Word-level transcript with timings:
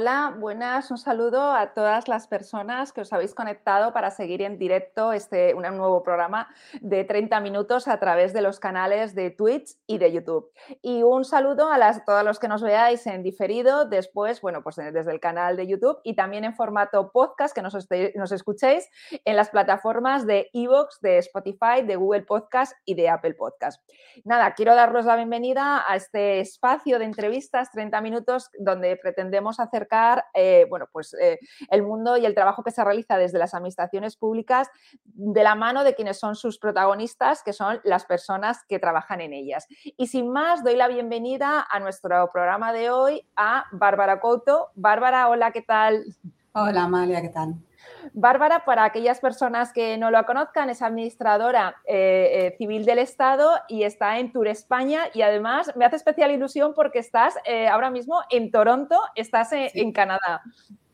Hola, 0.00 0.32
buenas. 0.38 0.92
Un 0.92 0.98
saludo 0.98 1.50
a 1.50 1.74
todas 1.74 2.06
las 2.06 2.28
personas 2.28 2.92
que 2.92 3.00
os 3.00 3.12
habéis 3.12 3.34
conectado 3.34 3.92
para 3.92 4.12
seguir 4.12 4.42
en 4.42 4.56
directo 4.56 5.12
este 5.12 5.54
un 5.54 5.62
nuevo 5.62 6.04
programa 6.04 6.46
de 6.80 7.02
30 7.02 7.40
minutos 7.40 7.88
a 7.88 7.98
través 7.98 8.32
de 8.32 8.40
los 8.40 8.60
canales 8.60 9.16
de 9.16 9.32
Twitch 9.32 9.74
y 9.88 9.98
de 9.98 10.12
YouTube. 10.12 10.52
Y 10.82 11.02
un 11.02 11.24
saludo 11.24 11.72
a 11.72 11.78
las, 11.78 12.04
todos 12.04 12.22
los 12.22 12.38
que 12.38 12.46
nos 12.46 12.62
veáis 12.62 13.08
en 13.08 13.24
diferido 13.24 13.86
después, 13.86 14.40
bueno, 14.40 14.62
pues 14.62 14.76
desde 14.76 15.10
el 15.10 15.18
canal 15.18 15.56
de 15.56 15.66
YouTube 15.66 15.98
y 16.04 16.14
también 16.14 16.44
en 16.44 16.54
formato 16.54 17.10
podcast 17.10 17.52
que 17.52 17.62
nos, 17.62 17.74
escuchéis 17.74 18.88
en 19.24 19.34
las 19.34 19.50
plataformas 19.50 20.28
de 20.28 20.48
Evox, 20.52 21.00
de 21.00 21.18
Spotify, 21.18 21.82
de 21.84 21.96
Google 21.96 22.22
Podcast 22.22 22.72
y 22.84 22.94
de 22.94 23.08
Apple 23.08 23.34
Podcast. 23.34 23.82
Nada, 24.24 24.54
quiero 24.54 24.76
daros 24.76 25.06
la 25.06 25.16
bienvenida 25.16 25.84
a 25.88 25.96
este 25.96 26.38
espacio 26.38 27.00
de 27.00 27.06
entrevistas 27.06 27.72
30 27.72 28.00
minutos 28.00 28.48
donde 28.60 28.96
pretendemos 28.96 29.58
hacer 29.58 29.87
eh, 30.34 30.66
bueno, 30.68 30.86
pues, 30.92 31.14
eh, 31.14 31.38
el 31.70 31.82
mundo 31.82 32.16
y 32.16 32.26
el 32.26 32.34
trabajo 32.34 32.62
que 32.62 32.70
se 32.70 32.84
realiza 32.84 33.16
desde 33.18 33.38
las 33.38 33.54
administraciones 33.54 34.16
públicas 34.16 34.68
de 35.04 35.42
la 35.42 35.54
mano 35.54 35.84
de 35.84 35.94
quienes 35.94 36.18
son 36.18 36.36
sus 36.36 36.58
protagonistas, 36.58 37.42
que 37.42 37.52
son 37.52 37.80
las 37.84 38.04
personas 38.04 38.64
que 38.68 38.78
trabajan 38.78 39.20
en 39.20 39.32
ellas. 39.32 39.66
Y 39.96 40.06
sin 40.08 40.30
más, 40.30 40.64
doy 40.64 40.76
la 40.76 40.88
bienvenida 40.88 41.66
a 41.70 41.80
nuestro 41.80 42.30
programa 42.32 42.72
de 42.72 42.90
hoy 42.90 43.26
a 43.36 43.64
Bárbara 43.72 44.20
Couto. 44.20 44.68
Bárbara, 44.74 45.28
hola, 45.28 45.50
¿qué 45.52 45.62
tal? 45.62 46.04
Hola, 46.52 46.84
Amalia, 46.84 47.20
¿qué 47.22 47.28
tal? 47.28 47.67
Bárbara, 48.12 48.64
para 48.64 48.84
aquellas 48.84 49.20
personas 49.20 49.72
que 49.72 49.96
no 49.98 50.10
lo 50.10 50.24
conozcan, 50.26 50.70
es 50.70 50.82
administradora 50.82 51.76
eh, 51.86 52.48
eh, 52.52 52.54
civil 52.58 52.84
del 52.84 52.98
Estado 52.98 53.50
y 53.68 53.82
está 53.82 54.18
en 54.18 54.32
Tour 54.32 54.48
España 54.48 55.04
y 55.14 55.22
además 55.22 55.72
me 55.76 55.84
hace 55.84 55.96
especial 55.96 56.30
ilusión 56.30 56.72
porque 56.74 56.98
estás 56.98 57.34
eh, 57.44 57.68
ahora 57.68 57.90
mismo 57.90 58.20
en 58.30 58.50
Toronto, 58.50 59.00
estás 59.14 59.50
en 59.52 59.92
Canadá. 59.92 60.42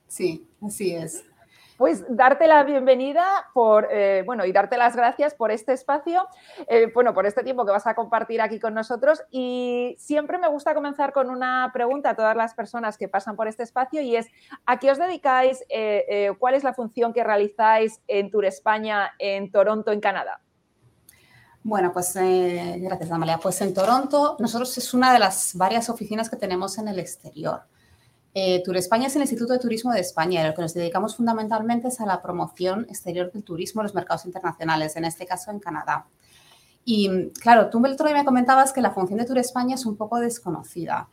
Sí, 0.07 0.49
así 0.63 0.95
es. 0.95 1.25
Pues 1.77 2.05
darte 2.09 2.47
la 2.47 2.63
bienvenida 2.63 3.49
por, 3.53 3.89
eh, 3.91 4.23
bueno, 4.25 4.45
y 4.45 4.53
darte 4.53 4.77
las 4.77 4.95
gracias 4.95 5.35
por 5.35 5.51
este 5.51 5.73
espacio, 5.73 6.29
eh, 6.69 6.89
bueno, 6.95 7.15
por 7.15 7.27
este 7.27 7.43
tiempo 7.43 7.67
que 7.67 7.73
vas 7.73 7.87
a 7.89 7.97
compartir 7.97 8.41
aquí 8.41 8.61
con 8.61 8.75
nosotros. 8.75 9.23
Y 9.33 9.97
siempre 9.99 10.39
me 10.39 10.47
gusta 10.47 10.73
comenzar 10.73 11.13
con 11.13 11.31
una 11.31 11.71
pregunta 11.75 12.11
a 12.11 12.17
todas 12.17 12.37
las 12.37 12.55
personas 12.55 12.97
que 12.97 13.09
pasan 13.09 13.35
por 13.35 13.49
este 13.49 13.65
espacio 13.65 14.03
y 14.03 14.15
es, 14.15 14.29
¿a 14.67 14.79
qué 14.79 14.93
os 14.93 14.99
dedicáis? 14.99 15.65
Eh, 15.69 16.33
¿Cuál 16.39 16.55
es 16.55 16.63
la 16.63 16.75
función 16.75 17.13
que 17.13 17.25
realizáis 17.25 18.01
en 18.07 18.31
Tour 18.31 18.45
España, 18.45 19.13
en 19.19 19.51
Toronto, 19.51 19.91
en 19.91 20.01
Canadá? 20.01 20.41
Bueno, 21.65 21.93
pues 21.93 22.15
gracias, 22.15 23.11
Amalia. 23.11 23.39
Pues 23.39 23.61
en 23.63 23.75
Toronto, 23.75 24.37
nosotros 24.39 24.79
es 24.79 24.95
una 24.95 25.13
de 25.13 25.19
las 25.19 25.57
varias 25.57 25.89
oficinas 25.91 26.31
que 26.31 26.37
tenemos 26.37 26.79
en 26.79 26.87
el 26.87 27.01
exterior. 27.01 27.63
Eh, 28.37 28.63
Tour 28.65 28.77
España 28.77 29.07
es 29.07 29.15
el 29.15 29.23
Instituto 29.23 29.53
de 29.53 29.61
Turismo 29.61 29.93
de 29.93 30.01
España 30.01 30.43
y 30.43 30.47
lo 30.49 30.55
que 30.55 30.63
nos 30.63 30.75
dedicamos 30.75 31.17
fundamentalmente 31.17 31.87
es 31.87 32.01
a 32.01 32.07
la 32.07 32.21
promoción 32.21 32.85
exterior 32.89 33.31
del 33.31 33.45
turismo 33.45 33.81
en 33.81 33.85
los 33.85 33.95
mercados 33.95 34.27
internacionales, 34.27 34.97
en 34.97 35.05
este 35.05 35.25
caso 35.25 35.53
en 35.53 35.61
Canadá. 35.61 36.09
Y 36.85 37.31
claro, 37.41 37.71
tú 37.71 37.85
el 37.87 37.93
otro 37.93 38.13
me 38.13 38.25
comentabas 38.25 38.73
que 38.73 38.81
la 38.81 38.91
función 38.91 39.21
de 39.21 39.25
Tour 39.25 39.39
España 39.39 39.77
es 39.77 39.87
un 39.87 39.97
poco 39.97 40.19
desconocida. 40.19 41.09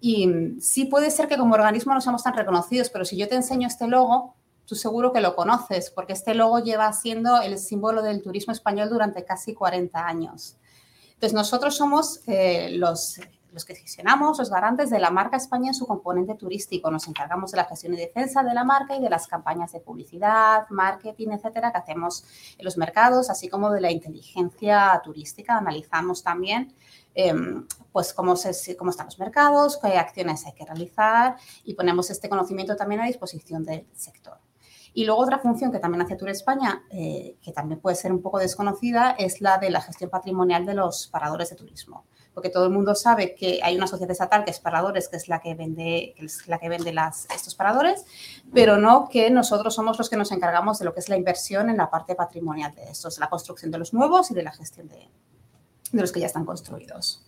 Y 0.00 0.56
sí 0.58 0.86
puede 0.86 1.10
ser 1.10 1.28
que 1.28 1.36
como 1.36 1.54
organismo 1.54 1.92
no 1.92 2.00
seamos 2.00 2.22
tan 2.22 2.34
reconocidos, 2.34 2.88
pero 2.88 3.04
si 3.04 3.16
yo 3.18 3.28
te 3.28 3.34
enseño 3.34 3.68
este 3.68 3.86
logo, 3.86 4.34
tú 4.64 4.74
seguro 4.74 5.12
que 5.12 5.20
lo 5.20 5.36
conoces, 5.36 5.90
porque 5.90 6.14
este 6.14 6.34
logo 6.34 6.60
lleva 6.60 6.90
siendo 6.94 7.42
el 7.42 7.58
símbolo 7.58 8.02
del 8.02 8.22
turismo 8.22 8.54
español 8.54 8.88
durante 8.88 9.24
casi 9.24 9.54
40 9.54 10.06
años. 10.06 10.56
Entonces, 11.12 11.34
nosotros 11.34 11.76
somos 11.76 12.22
eh, 12.26 12.70
los 12.72 13.20
los 13.54 13.64
que 13.64 13.76
gestionamos, 13.76 14.38
los 14.38 14.50
garantes 14.50 14.90
de 14.90 14.98
la 14.98 15.10
marca 15.10 15.36
España 15.36 15.68
en 15.68 15.74
su 15.74 15.86
componente 15.86 16.34
turístico. 16.34 16.90
Nos 16.90 17.06
encargamos 17.06 17.52
de 17.52 17.56
la 17.56 17.64
gestión 17.64 17.94
y 17.94 17.96
defensa 17.96 18.42
de 18.42 18.52
la 18.52 18.64
marca 18.64 18.96
y 18.96 19.00
de 19.00 19.08
las 19.08 19.28
campañas 19.28 19.70
de 19.72 19.80
publicidad, 19.80 20.68
marketing, 20.70 21.28
etcétera, 21.28 21.70
que 21.70 21.78
hacemos 21.78 22.24
en 22.58 22.64
los 22.64 22.76
mercados, 22.76 23.30
así 23.30 23.48
como 23.48 23.70
de 23.70 23.80
la 23.80 23.92
inteligencia 23.92 25.00
turística. 25.04 25.56
Analizamos 25.56 26.24
también 26.24 26.74
em, 27.14 27.66
pues 27.92 28.12
cómo, 28.12 28.34
se, 28.34 28.76
cómo 28.76 28.90
están 28.90 29.06
los 29.06 29.20
mercados, 29.20 29.78
qué 29.80 29.96
acciones 29.98 30.44
hay 30.46 30.52
que 30.52 30.66
realizar 30.66 31.36
y 31.64 31.74
ponemos 31.74 32.10
este 32.10 32.28
conocimiento 32.28 32.74
también 32.74 33.02
a 33.02 33.06
disposición 33.06 33.64
del 33.64 33.86
sector. 33.94 34.38
Y 34.96 35.04
luego 35.04 35.22
otra 35.22 35.38
función 35.38 35.70
que 35.70 35.78
también 35.78 36.02
hace 36.02 36.16
Tour 36.16 36.30
España, 36.30 36.84
eh, 36.90 37.36
que 37.40 37.52
también 37.52 37.80
puede 37.80 37.96
ser 37.96 38.12
un 38.12 38.22
poco 38.22 38.38
desconocida, 38.38 39.12
es 39.12 39.40
la 39.40 39.58
de 39.58 39.70
la 39.70 39.80
gestión 39.80 40.10
patrimonial 40.10 40.66
de 40.66 40.74
los 40.74 41.08
paradores 41.08 41.50
de 41.50 41.56
turismo 41.56 42.04
porque 42.34 42.50
todo 42.50 42.64
el 42.64 42.70
mundo 42.70 42.94
sabe 42.94 43.34
que 43.34 43.60
hay 43.62 43.76
una 43.76 43.86
sociedad 43.86 44.10
estatal 44.10 44.44
que 44.44 44.50
es 44.50 44.58
Paradores, 44.58 45.08
que 45.08 45.16
es 45.16 45.28
la 45.28 45.40
que 45.40 45.54
vende, 45.54 46.14
es 46.18 46.46
la 46.48 46.58
que 46.58 46.68
vende 46.68 46.92
las, 46.92 47.26
estos 47.34 47.54
paradores, 47.54 48.04
pero 48.52 48.76
no 48.76 49.08
que 49.08 49.30
nosotros 49.30 49.74
somos 49.74 49.96
los 49.96 50.10
que 50.10 50.16
nos 50.16 50.32
encargamos 50.32 50.78
de 50.78 50.84
lo 50.84 50.92
que 50.92 51.00
es 51.00 51.08
la 51.08 51.16
inversión 51.16 51.70
en 51.70 51.76
la 51.76 51.90
parte 51.90 52.14
patrimonial 52.14 52.74
de 52.74 52.90
estos, 52.90 53.18
la 53.18 53.30
construcción 53.30 53.70
de 53.70 53.78
los 53.78 53.94
nuevos 53.94 54.30
y 54.30 54.34
de 54.34 54.42
la 54.42 54.52
gestión 54.52 54.88
de, 54.88 55.08
de 55.92 56.00
los 56.00 56.12
que 56.12 56.20
ya 56.20 56.26
están 56.26 56.44
construidos. 56.44 57.24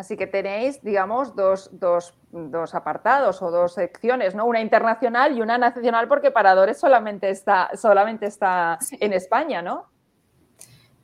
Así 0.00 0.16
que 0.16 0.26
tenéis, 0.26 0.82
digamos, 0.82 1.36
dos, 1.36 1.68
dos, 1.72 2.14
dos, 2.30 2.74
apartados 2.74 3.42
o 3.42 3.50
dos 3.50 3.74
secciones, 3.74 4.34
¿no? 4.34 4.46
Una 4.46 4.60
internacional 4.60 5.36
y 5.36 5.42
una 5.42 5.58
nacional, 5.58 6.08
porque 6.08 6.30
Paradores 6.30 6.78
solamente 6.78 7.28
está, 7.28 7.70
solamente 7.76 8.24
está 8.24 8.78
en 8.92 9.12
España, 9.12 9.60
¿no? 9.60 9.90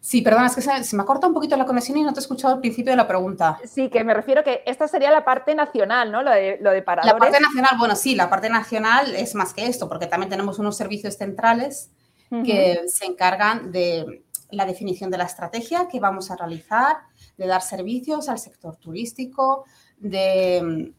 Sí, 0.07 0.23
perdona, 0.23 0.47
es 0.47 0.55
que 0.55 0.63
se, 0.63 0.95
me 0.95 1.03
ha 1.03 1.05
cortado 1.05 1.31
un 1.31 1.35
poquito 1.35 1.57
la 1.57 1.67
conexión 1.67 1.99
y 1.99 2.05
no 2.05 2.13
te 2.13 2.21
he 2.21 2.23
escuchado 2.23 2.55
al 2.55 2.61
principio 2.61 2.93
de 2.93 2.97
la 2.97 3.09
pregunta. 3.09 3.59
Sí, 3.65 3.91
que 3.91 4.05
me 4.05 4.15
refiero 4.15 4.45
que 4.45 4.63
esta 4.65 4.87
sería 4.87 5.11
la 5.11 5.25
parte 5.25 5.53
nacional, 5.57 6.13
¿no? 6.13 6.23
Lo 6.23 6.31
de, 6.31 6.59
lo 6.61 6.71
de 6.71 6.81
paradores. 6.81 7.13
La 7.13 7.19
parte 7.19 7.41
nacional, 7.41 7.73
bueno, 7.77 7.97
sí, 7.97 8.15
la 8.15 8.31
parte 8.31 8.49
nacional 8.49 9.17
es 9.17 9.35
más 9.35 9.53
que 9.53 9.67
esto, 9.67 9.89
porque 9.89 10.07
también 10.07 10.31
tenemos 10.31 10.61
unos 10.61 10.77
servicios 10.77 11.17
centrales 11.17 11.91
que 12.31 12.83
se 12.87 13.05
encargan 13.05 13.73
de 13.73 14.23
la 14.53 14.65
definición 14.65 15.11
de 15.11 15.19
la 15.19 15.25
estrategia 15.25 15.89
que 15.89 15.99
vamos 15.99 16.31
a 16.31 16.37
realizar, 16.37 16.99
de 17.37 17.49
dar 17.49 17.63
servicios 17.63 18.29
al 18.29 18.39
sector 18.39 18.77
turístico, 18.77 19.65
de, 19.97 20.93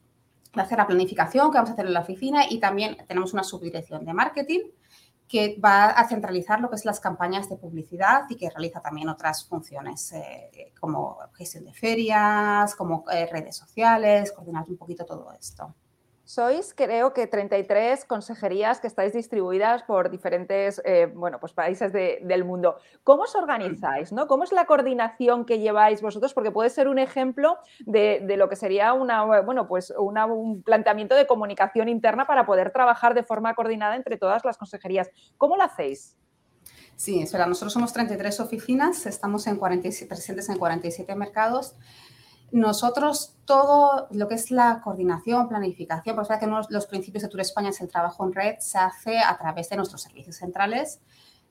de 0.54 0.62
hacer 0.62 0.80
la 0.80 0.86
planificación 0.86 1.50
que 1.50 1.56
vamos 1.56 1.70
a 1.70 1.74
hacer 1.76 1.86
en 1.86 1.94
la 1.94 2.02
oficina 2.02 2.42
y 2.50 2.60
también 2.60 2.98
tenemos 3.08 3.32
una 3.32 3.46
subdirección 3.46 4.04
de 4.04 4.14
marketing 4.14 4.60
que 5.28 5.60
va 5.64 5.88
a 5.88 6.08
centralizar 6.08 6.62
lo 6.62 6.70
que 6.70 6.76
es 6.76 6.86
las 6.86 7.00
campañas 7.00 7.50
de 7.50 7.58
publicidad 7.58 8.24
y 8.30 8.36
que 8.36 8.50
realiza 8.50 8.82
también 8.82 9.10
otras 9.10 9.46
funciones 9.46 10.14
eh, 10.14 10.74
como 10.80 11.20
gestión 11.36 11.66
de 11.66 11.74
ferias, 11.74 12.76
como 12.76 13.04
eh, 13.12 13.28
redes 13.32 13.58
sociales, 13.58 14.32
coordinar 14.32 14.66
un 14.70 14.78
poquito 14.78 15.06
todo 15.06 15.32
esto. 15.34 15.76
Sois, 16.28 16.74
creo 16.74 17.14
que 17.14 17.26
33 17.26 18.04
consejerías 18.04 18.82
que 18.82 18.88
estáis 18.88 19.14
distribuidas 19.14 19.84
por 19.84 20.10
diferentes 20.10 20.82
eh, 20.84 21.10
bueno, 21.16 21.40
pues 21.40 21.54
países 21.54 21.94
del 21.94 22.44
mundo. 22.44 22.80
¿Cómo 23.06 23.24
os 23.24 23.34
organizáis? 23.34 24.12
¿no? 24.12 24.28
¿Cómo 24.28 24.44
es 24.44 24.52
la 24.52 24.66
coordinación 24.66 25.46
que 25.46 25.60
lleváis 25.60 26.02
vosotros? 26.02 26.34
Porque 26.34 26.52
puede 26.52 26.70
ser 26.70 26.90
un 26.90 27.00
ejemplo 27.00 27.58
de, 27.86 28.20
lo 28.36 28.50
que 28.50 28.58
sería 28.58 28.92
una, 28.92 29.24
bueno, 29.40 29.70
pues 29.70 29.94
un 29.98 30.64
planteamiento 30.64 31.16
de 31.16 31.28
comunicación 31.28 31.88
interna 31.88 32.28
para 32.28 32.46
poder 32.46 32.72
trabajar 32.72 33.14
de 33.14 33.24
forma 33.24 33.56
coordinada 33.56 33.96
entre 33.96 34.18
todas 34.18 34.44
las 34.44 34.58
consejerías. 34.58 35.10
¿Cómo 35.38 35.56
lo 35.56 35.64
hacéis? 35.64 36.18
Sí, 36.98 37.22
espera, 37.22 37.46
nosotros 37.46 37.72
somos 37.72 37.94
33 37.94 38.42
oficinas, 38.42 39.06
estamos 39.06 39.48
en 39.48 39.58
presentes 39.58 40.50
en 40.50 40.58
47 40.58 41.16
mercados 41.16 41.76
nosotros 42.52 43.36
todo 43.46 44.08
lo 44.12 44.28
que 44.28 44.36
es 44.36 44.52
la 44.52 44.82
coordinación, 44.82 45.48
planificación, 45.48 46.16
pues 46.16 46.28
que 46.28 46.48
los 46.70 46.88
principios 46.88 47.24
de 47.24 47.30
Tour 47.30 47.42
España 47.42 47.70
es 47.70 47.82
el 47.82 47.88
trabajo 47.88 48.26
en 48.26 48.34
red, 48.34 48.56
se 48.60 48.78
hace 48.78 49.20
a 49.20 49.38
través 49.38 49.70
de 49.70 49.78
nuestros 49.78 50.02
servicios 50.02 50.38
centrales, 50.38 51.00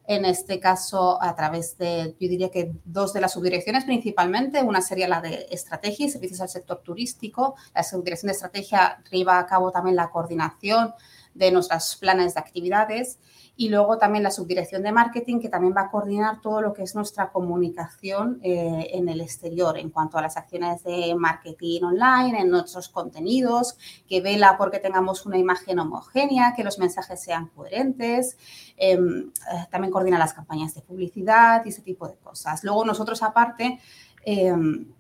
en 0.09 0.25
este 0.25 0.61
caso 0.61 1.21
a 1.21 1.35
través 1.35 1.77
de, 1.79 2.17
yo 2.21 2.29
diría 2.29 2.51
que 2.51 2.73
dos 2.85 3.13
de 3.13 3.21
las 3.21 3.33
subdirecciones 3.33 3.85
principalmente, 3.85 4.63
una 4.63 4.81
sería 4.81 5.09
la 5.09 5.21
de 5.21 5.47
estrategia 5.51 6.07
y 6.07 6.11
servicios 6.11 6.41
al 6.41 6.49
sector 6.49 6.81
turístico, 6.83 7.57
la 7.75 7.83
subdirección 7.83 8.29
de 8.29 8.35
estrategia 8.35 9.03
lleva 9.11 9.39
a 9.39 9.47
cabo 9.47 9.73
también 9.73 9.97
la 9.97 10.11
coordinación 10.11 10.95
de 11.37 11.53
nuestros 11.53 11.97
planes 11.97 12.35
de 12.35 12.41
actividades 12.41 13.19
y 13.59 13.71
luego 13.71 13.97
también 13.97 14.23
la 14.23 14.31
subdirección 14.31 14.83
de 14.83 14.93
marketing, 14.93 15.41
que 15.41 15.49
también 15.49 15.75
va 15.75 15.83
a 15.83 15.91
coordinar 15.91 16.43
todo 16.43 16.61
lo 16.61 16.75
que 16.75 16.83
es 16.83 16.95
nuestra 16.95 17.33
comunicación 17.33 18.39
eh, 18.43 18.91
en 18.93 19.09
el 19.09 19.23
exterior 19.23 19.79
en 19.79 19.89
cuanto 19.89 20.19
a 20.19 20.23
las 20.23 20.37
acciones 20.37 20.85
de 20.85 21.15
marketing 21.15 21.83
online, 21.85 22.39
en 22.39 22.51
nuestros 22.51 22.91
contenidos, 22.91 23.79
que 24.07 24.21
vela 24.21 24.57
porque 24.59 24.79
tengamos 24.79 25.25
una 25.25 25.39
imagen 25.39 25.79
homogénea, 25.79 26.53
que 26.55 26.65
los 26.65 26.79
mensajes 26.79 27.23
sean 27.23 27.49
coherentes. 27.49 28.37
Em, 28.77 29.31
eh, 29.31 29.67
también 29.71 29.91
coordina 29.91 30.19
las 30.19 30.35
campañas 30.35 30.75
de 30.75 30.83
publicidad 30.83 31.65
y 31.65 31.71
ese 31.71 31.81
tipo 31.81 32.07
de 32.07 32.17
cosas. 32.17 32.63
Luego 32.63 32.85
nosotros 32.85 33.23
aparte... 33.23 33.81
Em, 34.23 34.93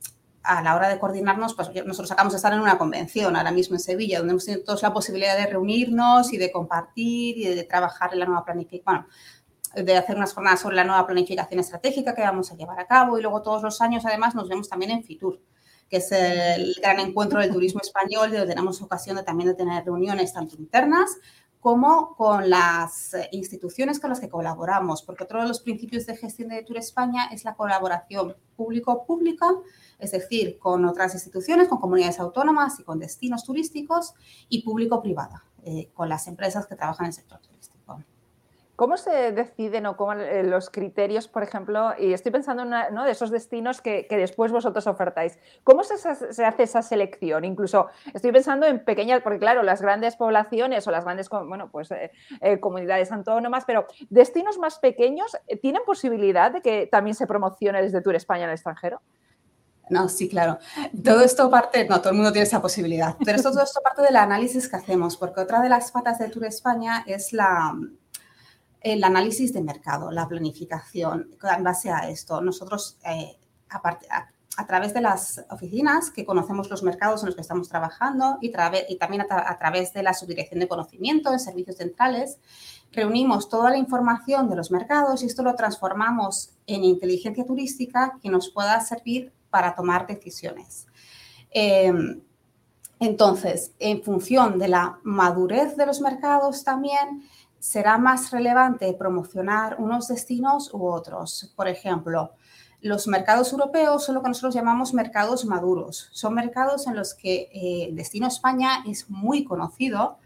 a 0.46 0.62
la 0.62 0.76
hora 0.76 0.88
de 0.88 0.98
coordinarnos, 0.98 1.54
pues 1.54 1.68
nosotros 1.84 2.12
acabamos 2.12 2.32
de 2.32 2.36
estar 2.36 2.52
en 2.52 2.60
una 2.60 2.78
convención 2.78 3.36
ahora 3.36 3.50
mismo 3.50 3.74
en 3.76 3.80
Sevilla, 3.80 4.18
donde 4.18 4.32
hemos 4.32 4.44
tenido 4.44 4.64
todos 4.64 4.82
la 4.82 4.92
posibilidad 4.92 5.36
de 5.36 5.46
reunirnos 5.46 6.32
y 6.32 6.38
de 6.38 6.52
compartir 6.52 7.38
y 7.38 7.54
de, 7.54 7.64
trabajar 7.64 8.12
en 8.12 8.20
la 8.20 8.26
nueva 8.26 8.44
planificación, 8.44 8.84
bueno, 8.84 9.06
de 9.74 9.96
hacer 9.96 10.16
unas 10.16 10.32
jornadas 10.32 10.60
sobre 10.60 10.76
la 10.76 10.84
nueva 10.84 11.06
planificación 11.06 11.60
estratégica 11.60 12.14
que 12.14 12.22
vamos 12.22 12.52
a 12.52 12.56
llevar 12.56 12.78
a 12.78 12.86
cabo 12.86 13.18
y 13.18 13.22
luego 13.22 13.42
todos 13.42 13.62
los 13.62 13.80
años 13.80 14.06
además 14.06 14.34
nos 14.34 14.48
vemos 14.48 14.68
también 14.68 14.92
en 14.92 15.04
Fitur. 15.04 15.40
que 15.88 15.98
es 15.98 16.10
el 16.10 16.74
gran 16.80 16.98
encuentro 16.98 17.38
del 17.40 17.52
turismo 17.52 17.80
español, 17.80 18.30
donde 18.30 18.46
tenemos 18.46 18.82
ocasión 18.82 19.16
de 19.16 19.22
también 19.22 19.50
de 19.50 19.54
tener 19.54 19.84
reuniones 19.84 20.32
tanto 20.32 20.56
internas 20.56 21.16
como 21.66 22.14
con 22.14 22.48
las 22.48 23.16
instituciones 23.32 23.98
con 23.98 24.10
las 24.10 24.20
que 24.20 24.28
colaboramos, 24.28 25.02
porque 25.02 25.24
otro 25.24 25.42
de 25.42 25.48
los 25.48 25.58
principios 25.58 26.06
de 26.06 26.16
gestión 26.16 26.50
de 26.50 26.62
Tour 26.62 26.78
España 26.78 27.26
es 27.32 27.44
la 27.44 27.56
colaboración 27.56 28.36
público-pública, 28.54 29.48
es 29.98 30.12
decir, 30.12 30.60
con 30.60 30.84
otras 30.84 31.14
instituciones, 31.14 31.66
con 31.66 31.80
comunidades 31.80 32.20
autónomas 32.20 32.78
y 32.78 32.84
con 32.84 33.00
destinos 33.00 33.42
turísticos, 33.42 34.14
y 34.48 34.62
público-privada, 34.62 35.42
eh, 35.64 35.90
con 35.92 36.08
las 36.08 36.28
empresas 36.28 36.68
que 36.68 36.76
trabajan 36.76 37.06
en 37.06 37.08
el 37.08 37.14
sector 37.14 37.40
turístico. 37.40 37.55
¿Cómo 38.76 38.98
se 38.98 39.32
deciden 39.32 39.86
o 39.86 39.96
cómo 39.96 40.12
eh, 40.12 40.42
los 40.42 40.68
criterios, 40.68 41.28
por 41.28 41.42
ejemplo, 41.42 41.94
y 41.98 42.12
estoy 42.12 42.30
pensando 42.30 42.62
en 42.62 42.74
uno 42.92 43.04
de 43.04 43.10
esos 43.10 43.30
destinos 43.30 43.80
que, 43.80 44.06
después 44.10 44.52
vosotros 44.52 44.86
ofertáis? 44.86 45.38
¿Cómo 45.64 45.82
se, 45.82 45.94
hace 46.44 46.62
esa 46.62 46.82
selección? 46.82 47.46
Incluso 47.46 47.86
estoy 48.12 48.32
pensando 48.32 48.66
en 48.66 48.84
pequeñas, 48.84 49.22
porque 49.22 49.38
claro, 49.38 49.62
las 49.62 49.80
grandes 49.80 50.16
poblaciones 50.16 50.86
o 50.86 50.90
las 50.90 51.04
grandes 51.04 51.30
bueno, 51.30 51.70
pues, 51.70 51.90
eh, 51.90 52.12
eh, 52.42 52.60
comunidades 52.60 53.10
autónomas, 53.10 53.64
pero 53.66 53.86
destinos 54.10 54.58
más 54.58 54.78
pequeños, 54.78 55.36
¿tienen 55.62 55.82
posibilidad 55.86 56.52
de 56.52 56.60
que 56.60 56.86
también 56.86 57.14
se 57.14 57.26
promocione 57.26 57.80
desde 57.80 58.02
Tour 58.02 58.14
España 58.14 58.44
el 58.44 58.52
extranjero? 58.52 59.00
No, 59.88 60.08
sí, 60.08 60.28
claro. 60.28 60.58
Todo 61.04 61.22
esto 61.22 61.48
parte, 61.48 61.86
no, 61.88 62.00
todo 62.00 62.10
el 62.10 62.16
mundo 62.16 62.32
tiene 62.32 62.46
esa 62.46 62.60
posibilidad, 62.60 63.16
pero 63.24 63.40
todo 63.40 63.62
esto 63.62 63.80
parte 63.80 64.02
del 64.02 64.16
análisis 64.16 64.68
que 64.68 64.76
hacemos, 64.76 65.16
porque 65.16 65.40
otra 65.40 65.60
de 65.62 65.68
las 65.68 65.92
patas 65.92 66.18
de 66.18 66.28
Tour 66.28 66.44
España 66.44 67.04
es 67.06 67.32
la, 67.32 67.72
el 68.92 69.02
análisis 69.02 69.52
de 69.52 69.62
mercado, 69.62 70.12
la 70.12 70.28
planificación. 70.28 71.30
En 71.42 71.64
base 71.64 71.90
a 71.90 72.08
esto, 72.08 72.40
nosotros, 72.40 72.98
eh, 73.04 73.36
a, 73.68 74.66
través 74.66 74.94
de 74.94 75.00
las 75.00 75.44
oficinas 75.50 76.10
que 76.10 76.24
conocemos 76.24 76.70
los 76.70 76.84
mercados 76.84 77.20
en 77.20 77.26
los 77.26 77.34
que 77.34 77.40
estamos 77.40 77.68
trabajando 77.68 78.38
y, 78.40 78.52
también 78.52 79.26
a, 79.28 79.58
través 79.58 79.92
de 79.92 80.04
la 80.04 80.14
subdirección 80.14 80.60
de 80.60 80.68
conocimiento 80.68 81.32
en 81.32 81.40
servicios 81.40 81.78
centrales, 81.78 82.38
reunimos 82.92 83.48
toda 83.48 83.70
la 83.70 83.76
información 83.76 84.48
de 84.48 84.54
los 84.54 84.70
mercados 84.70 85.24
y 85.24 85.26
esto 85.26 85.42
lo 85.42 85.56
transformamos 85.56 86.50
en 86.68 86.84
inteligencia 86.84 87.44
turística 87.44 88.16
que 88.22 88.30
nos 88.30 88.50
pueda 88.50 88.80
servir 88.82 89.32
para 89.50 89.74
tomar 89.74 90.06
decisiones. 90.06 90.86
Em, 91.50 92.20
entonces, 93.00 93.72
en 93.78 94.02
función 94.02 94.58
de 94.60 94.68
la 94.68 95.00
madurez 95.02 95.76
de 95.76 95.86
los 95.86 96.00
mercados 96.00 96.64
también, 96.64 97.24
será 97.66 97.98
más 97.98 98.30
relevante 98.30 98.92
promocionar 98.92 99.74
unos 99.80 100.06
destinos 100.06 100.72
u 100.72 100.86
otros. 100.86 101.52
Por 101.56 101.66
ejemplo, 101.66 102.30
los 102.80 103.08
mercados 103.08 103.50
europeos 103.52 104.04
son 104.04 104.14
lo 104.14 104.22
que 104.22 104.28
nosotros 104.28 104.54
llamamos 104.54 104.94
mercados 104.94 105.44
maduros. 105.44 106.08
Son 106.12 106.32
mercados 106.32 106.86
en 106.86 106.94
los 106.94 107.12
que 107.12 107.48
eh, 107.52 107.86
el 107.88 107.96
destino 107.96 108.28
España 108.28 108.84
es 108.86 109.10
muy 109.10 109.42
conocido, 109.42 110.18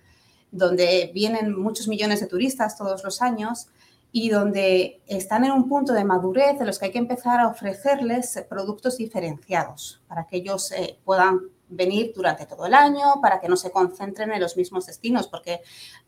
donde 0.52 1.12
vienen 1.14 1.58
muchos 1.58 1.88
millones 1.88 2.20
de 2.20 2.26
turistas 2.26 2.76
todos 2.76 3.02
los 3.04 3.22
años 3.22 3.68
y 4.12 4.28
donde 4.28 5.00
están 5.06 5.42
en 5.44 5.52
un 5.52 5.66
punto 5.66 5.94
de 5.94 6.04
madurez 6.04 6.58
de 6.58 6.66
los 6.66 6.78
que 6.78 6.86
hay 6.86 6.92
que 6.92 6.98
empezar 6.98 7.40
a 7.40 7.48
ofrecerles 7.48 8.44
productos 8.50 8.98
diferenciados 8.98 10.02
para 10.08 10.26
que 10.26 10.36
ellos 10.36 10.72
eh, 10.72 10.98
puedan 11.06 11.40
venir 11.70 12.12
durante 12.14 12.46
todo 12.46 12.66
el 12.66 12.74
año 12.74 13.20
para 13.22 13.40
que 13.40 13.48
no 13.48 13.56
se 13.56 13.70
concentren 13.70 14.32
en 14.32 14.40
los 14.40 14.56
mismos 14.56 14.86
destinos, 14.86 15.28
porque 15.28 15.62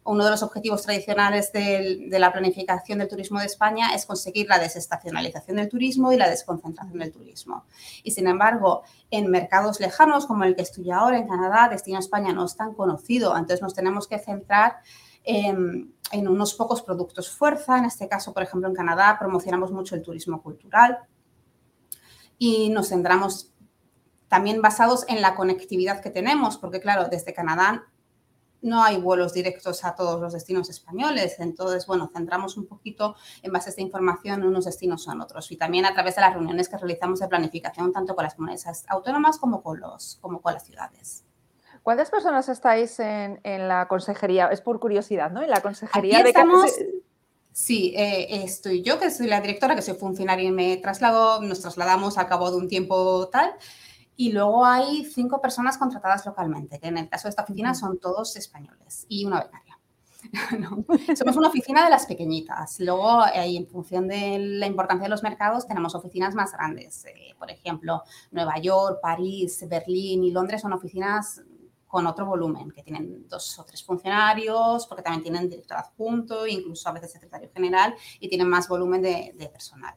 uno 0.04 0.24
de 0.24 0.30
los 0.30 0.42
objetivos 0.42 0.82
tradicionales 0.82 1.52
de, 1.52 2.08
la 2.10 2.32
planificación 2.32 2.98
del 2.98 3.08
turismo 3.08 3.38
de 3.38 3.46
España 3.46 3.94
es 3.94 4.04
conseguir 4.04 4.48
la 4.48 4.58
desestacionalización 4.58 5.56
del 5.56 5.68
turismo 5.68 6.12
y 6.12 6.16
la 6.16 6.28
desconcentración 6.28 6.98
del 6.98 7.12
turismo. 7.12 7.64
Y 8.02 8.10
sin 8.10 8.26
embargo, 8.26 8.82
en 9.10 9.30
mercados 9.30 9.80
lejanos 9.80 10.26
como 10.26 10.44
el 10.44 10.56
que 10.56 10.62
estoy 10.62 10.90
ahora, 10.90 11.18
en 11.18 11.28
Canadá, 11.28 11.68
Destino 11.70 11.98
España 11.98 12.32
no 12.32 12.44
es 12.44 12.56
tan 12.56 12.74
conocido, 12.74 13.32
entonces 13.32 13.62
nos 13.62 13.74
tenemos 13.74 14.08
que 14.08 14.18
centrar 14.18 14.78
en, 15.24 15.94
en 16.10 16.28
unos 16.28 16.54
pocos 16.54 16.82
productos 16.82 17.30
fuerza. 17.30 17.78
En 17.78 17.84
este 17.84 18.08
caso, 18.08 18.34
por 18.34 18.42
ejemplo, 18.42 18.68
en 18.68 18.74
Canadá 18.74 19.16
promocionamos 19.18 19.70
mucho 19.70 19.94
el 19.94 20.02
turismo 20.02 20.42
cultural 20.42 20.98
y 22.38 22.70
nos 22.70 22.88
centramos 22.88 23.51
también 24.32 24.62
basados 24.62 25.04
en 25.08 25.20
la 25.20 25.34
conectividad 25.34 26.00
que 26.00 26.08
tenemos, 26.08 26.56
porque 26.56 26.80
claro, 26.80 27.06
desde 27.10 27.34
Canadá 27.34 27.84
no 28.62 28.82
hay 28.82 28.96
vuelos 28.96 29.34
directos 29.34 29.84
a 29.84 29.94
todos 29.94 30.22
los 30.22 30.32
destinos 30.32 30.70
españoles. 30.70 31.36
Entonces, 31.38 31.86
bueno, 31.86 32.10
centramos 32.10 32.56
un 32.56 32.66
poquito 32.66 33.14
en 33.42 33.52
base 33.52 33.68
a 33.68 33.70
esta 33.72 33.82
información 33.82 34.40
en 34.40 34.48
unos 34.48 34.64
destinos 34.64 35.06
o 35.06 35.12
en 35.12 35.20
otros. 35.20 35.52
Y 35.52 35.58
también 35.58 35.84
a 35.84 35.92
través 35.92 36.14
de 36.14 36.22
las 36.22 36.32
reuniones 36.32 36.70
que 36.70 36.78
realizamos 36.78 37.20
de 37.20 37.28
planificación, 37.28 37.92
tanto 37.92 38.14
con 38.14 38.24
las 38.24 38.34
comunidades 38.34 38.86
autónomas 38.88 39.36
como 39.36 39.62
con, 39.62 39.80
los, 39.80 40.16
como 40.22 40.40
con 40.40 40.54
las 40.54 40.64
ciudades. 40.64 41.26
¿Cuántas 41.82 42.08
personas 42.08 42.48
estáis 42.48 43.00
en, 43.00 43.38
la 43.44 43.86
consejería? 43.86 44.46
Es 44.46 44.62
por 44.62 44.80
curiosidad, 44.80 45.30
¿no? 45.30 45.42
En 45.42 45.50
la 45.50 45.60
consejería 45.60 46.20
Aquí 46.20 46.28
estamos, 46.28 46.70
Sí, 47.52 47.92
eh, 47.94 48.44
estoy 48.44 48.80
yo, 48.80 48.98
que 48.98 49.10
soy 49.10 49.26
la 49.26 49.42
directora, 49.42 49.74
que 49.74 49.82
soy 49.82 49.92
funcionaria 49.92 50.48
y 50.48 50.52
me 50.52 50.78
traslado, 50.78 51.42
nos 51.42 51.60
trasladamos 51.60 52.16
a 52.16 52.26
cabo 52.26 52.50
de 52.50 52.56
un 52.56 52.66
tiempo 52.66 53.28
tal. 53.28 53.52
Y 54.16 54.32
luego 54.32 54.64
hay 54.64 55.04
cinco 55.04 55.40
personas 55.40 55.78
contratadas 55.78 56.24
localmente, 56.26 56.78
que 56.78 56.88
en 56.88 56.98
el 56.98 57.08
caso 57.08 57.24
de 57.24 57.30
esta 57.30 57.42
oficina 57.42 57.74
son 57.74 57.98
todos 57.98 58.36
españoles 58.36 59.06
y 59.08 59.24
una 59.24 59.42
becaria. 59.42 59.78
Somos 61.16 61.36
una 61.36 61.48
oficina 61.48 61.84
de 61.84 61.90
las 61.90 62.06
pequeñitas. 62.06 62.78
Luego, 62.80 63.26
eh, 63.26 63.56
en 63.56 63.66
función 63.66 64.06
de 64.06 64.38
la 64.38 64.66
importancia 64.66 65.04
de 65.04 65.10
los 65.10 65.22
mercados, 65.22 65.66
tenemos 65.66 65.94
oficinas 65.94 66.34
más 66.34 66.52
grandes. 66.52 67.04
Eh, 67.06 67.34
por 67.38 67.50
ejemplo, 67.50 68.02
Nueva 68.30 68.58
York, 68.58 69.00
París, 69.02 69.64
Berlín 69.68 70.24
y 70.24 70.30
Londres 70.30 70.60
son 70.60 70.72
oficinas 70.72 71.42
con 71.92 72.06
otro 72.06 72.24
volumen, 72.24 72.70
que 72.70 72.82
tienen 72.82 73.28
dos 73.28 73.58
o 73.58 73.64
tres 73.64 73.84
funcionarios, 73.84 74.86
porque 74.86 75.02
también 75.02 75.22
tienen 75.22 75.50
director 75.50 75.76
adjunto, 75.76 76.46
incluso 76.46 76.88
a 76.88 76.92
veces 76.92 77.12
secretario 77.12 77.50
general, 77.52 77.94
y 78.18 78.30
tienen 78.30 78.48
más 78.48 78.66
volumen 78.66 79.02
de, 79.02 79.50
personal. 79.52 79.94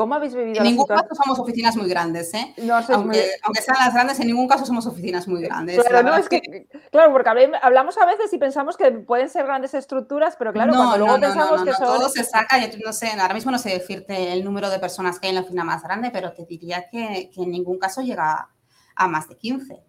¿Cómo 0.00 0.14
habéis 0.14 0.34
vivido 0.34 0.56
En 0.56 0.64
ningún 0.64 0.86
caso 0.86 1.14
somos 1.14 1.38
oficinas 1.38 1.76
muy 1.76 1.86
grandes, 1.86 2.32
¿eh? 2.32 2.54
aunque, 2.88 3.60
sean 3.60 3.76
las 3.78 3.92
grandes, 3.92 4.18
en 4.18 4.28
ningún 4.28 4.48
caso 4.48 4.64
somos 4.64 4.86
oficinas 4.86 5.28
muy 5.28 5.42
grandes. 5.42 5.78
Claro, 6.90 7.12
porque 7.12 7.52
hablamos 7.60 7.98
a 7.98 8.06
veces 8.06 8.32
y 8.32 8.38
pensamos 8.38 8.78
que 8.78 8.90
pueden 8.92 9.28
ser 9.28 9.44
grandes 9.44 9.74
estructuras, 9.74 10.36
pero 10.38 10.54
claro, 10.54 10.72
cuando 10.74 10.96
luego 10.96 11.20
pensamos 11.20 11.64
que 11.64 11.74
son... 11.74 11.84
Todo 11.84 12.08
se 12.08 12.24
saca, 12.24 12.56
yo 12.58 12.78
no 12.82 12.94
sé, 12.94 13.10
ahora 13.20 13.34
mismo 13.34 13.50
no 13.50 13.58
sé 13.58 13.68
decirte 13.68 14.32
el 14.32 14.42
número 14.42 14.70
de 14.70 14.78
personas 14.78 15.18
que 15.18 15.26
hay 15.26 15.32
en 15.32 15.34
la 15.34 15.42
oficina 15.42 15.64
más 15.64 15.82
grande, 15.82 16.10
pero 16.10 16.32
te 16.32 16.46
diría 16.46 16.88
que, 16.90 17.30
que 17.34 17.42
en 17.42 17.50
ningún 17.50 17.78
caso 17.78 18.00
llega 18.00 18.48
a 19.00 19.08
más 19.08 19.28
de 19.28 19.36
15. 19.36 19.82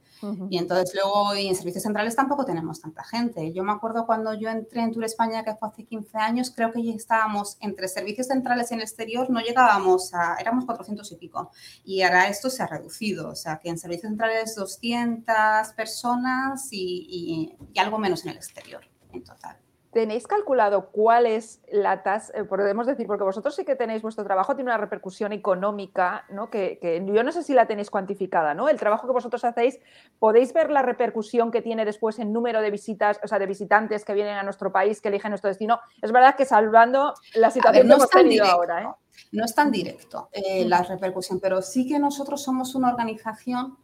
Y 0.52 0.60
entonces 0.60 0.94
luego 0.94 1.36
y 1.36 1.48
en 1.48 1.56
servicios 1.56 1.82
centrales 1.82 2.16
tampoco 2.16 2.46
tenemos 2.46 2.80
tanta 2.80 3.04
gente. 3.04 3.52
Yo 3.54 3.64
me 3.64 3.72
acuerdo 3.72 4.06
cuando 4.06 4.36
yo 4.36 4.50
entré 4.50 4.82
en 4.82 4.92
Tour 4.92 5.04
España, 5.04 5.44
que 5.44 5.56
fue 5.56 5.68
hace 5.68 5.84
15 5.84 6.16
años, 6.20 6.54
creo 6.56 6.72
que 6.72 6.84
ya 6.84 6.94
estábamos 6.94 7.58
entre 7.60 7.88
servicios 7.88 8.28
centrales 8.28 8.70
y 8.70 8.76
en 8.76 8.82
el 8.82 8.84
exterior, 8.84 9.32
no 9.32 9.40
llegábamos 9.40 10.14
a, 10.14 10.36
éramos 10.36 10.66
400 10.66 11.12
y 11.12 11.16
pico. 11.16 11.52
Y 11.84 12.04
ahora 12.04 12.28
esto 12.28 12.52
se 12.52 12.62
ha 12.62 12.68
reducido, 12.68 13.30
o 13.30 13.36
sea 13.36 13.58
que 13.58 13.70
en 13.70 13.80
servicios 13.80 14.10
centrales 14.10 14.56
200 14.56 15.74
personas 15.76 16.68
y, 16.72 17.58
y 17.74 17.80
algo 17.80 17.98
menos 17.98 18.24
en 18.24 18.30
el 18.30 18.38
exterior 18.38 18.84
en 19.12 19.24
total. 19.24 19.58
¿Tenéis 19.92 20.26
calculado 20.26 20.90
cuál 20.92 21.26
es 21.26 21.60
la 21.70 22.02
tasa? 22.02 22.32
Eh, 22.34 22.46
podemos 22.46 22.88
decir, 22.88 23.08
porque 23.08 23.26
vosotros 23.26 23.54
sí 23.54 23.66
que 23.66 23.76
tenéis 23.76 24.02
vuestro 24.02 24.24
trabajo, 24.24 24.56
tiene 24.56 24.72
una 24.72 24.78
repercusión 24.78 25.34
económica, 25.34 26.24
¿no? 26.30 26.50
Que, 26.50 26.80
yo 27.14 27.24
no 27.24 27.32
sé 27.34 27.44
si 27.44 27.54
la 27.54 27.68
tenéis 27.68 27.90
cuantificada, 27.90 28.54
¿no? 28.54 28.70
El 28.70 28.80
trabajo 28.80 29.06
que 29.06 29.12
vosotros 29.12 29.44
hacéis, 29.44 29.80
¿podéis 30.18 30.54
ver 30.54 30.72
la 30.72 30.82
repercusión 30.82 31.52
que 31.52 31.62
tiene 31.62 31.84
después 31.84 32.20
en 32.20 32.32
número 32.32 32.62
de 32.62 32.72
visitas, 32.72 33.20
o 33.22 33.28
sea, 33.28 33.38
de 33.38 33.48
visitantes 33.48 34.06
que 34.06 34.14
vienen 34.14 34.38
a 34.38 34.44
nuestro 34.44 34.72
país, 34.72 35.02
que 35.02 35.10
eligen 35.10 35.32
nuestro 35.32 35.50
destino? 35.50 35.82
Es 36.02 36.14
verdad 36.14 36.36
que 36.36 36.46
salvando 36.46 37.14
la 37.36 37.52
situación 37.52 37.88
no 37.88 37.96
que 37.96 38.00
hemos 38.00 38.10
tenido 38.10 38.46
ahora, 38.46 38.84
¿eh? 38.84 38.88
No 39.34 39.44
es 39.44 39.54
tan 39.54 39.72
directo 39.72 40.30
eh, 40.32 40.64
la 40.70 40.84
repercusión, 40.84 41.42
pero 41.42 41.62
sí 41.62 41.86
que 41.86 42.00
nosotros 42.00 42.42
somos 42.42 42.76
una 42.76 42.90
organización 42.90 43.78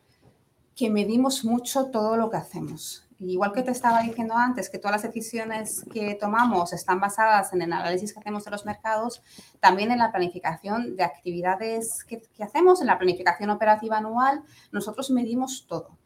que 0.74 0.90
medimos 0.90 1.44
mucho 1.44 1.88
todo 1.88 2.16
lo 2.16 2.30
que 2.30 2.38
hacemos. 2.38 3.07
Igual 3.20 3.52
que 3.52 3.64
te 3.64 3.72
estaba 3.72 4.02
diciendo 4.02 4.36
antes, 4.36 4.70
que 4.70 4.78
todas 4.78 5.02
las 5.02 5.14
decisiones 5.14 5.84
que 5.92 6.14
tomamos 6.16 6.72
están 6.72 7.00
basadas 7.00 7.52
en 7.52 7.64
el 7.64 7.74
análisis 7.74 8.14
que 8.14 8.20
hacemos 8.20 8.46
de 8.46 8.52
los 8.52 8.66
mercados, 8.66 9.24
también 9.60 9.92
en 9.92 9.98
la 9.98 10.12
planificación 10.12 10.96
de 10.96 11.04
actividades 11.04 12.04
que, 12.04 12.22
hacemos, 12.44 12.80
en 12.82 12.88
la 12.88 13.00
planificación 13.00 13.50
operativa 13.50 13.98
anual, 13.98 14.44
nosotros 14.72 15.10
medimos 15.10 15.66
todo. 15.68 15.98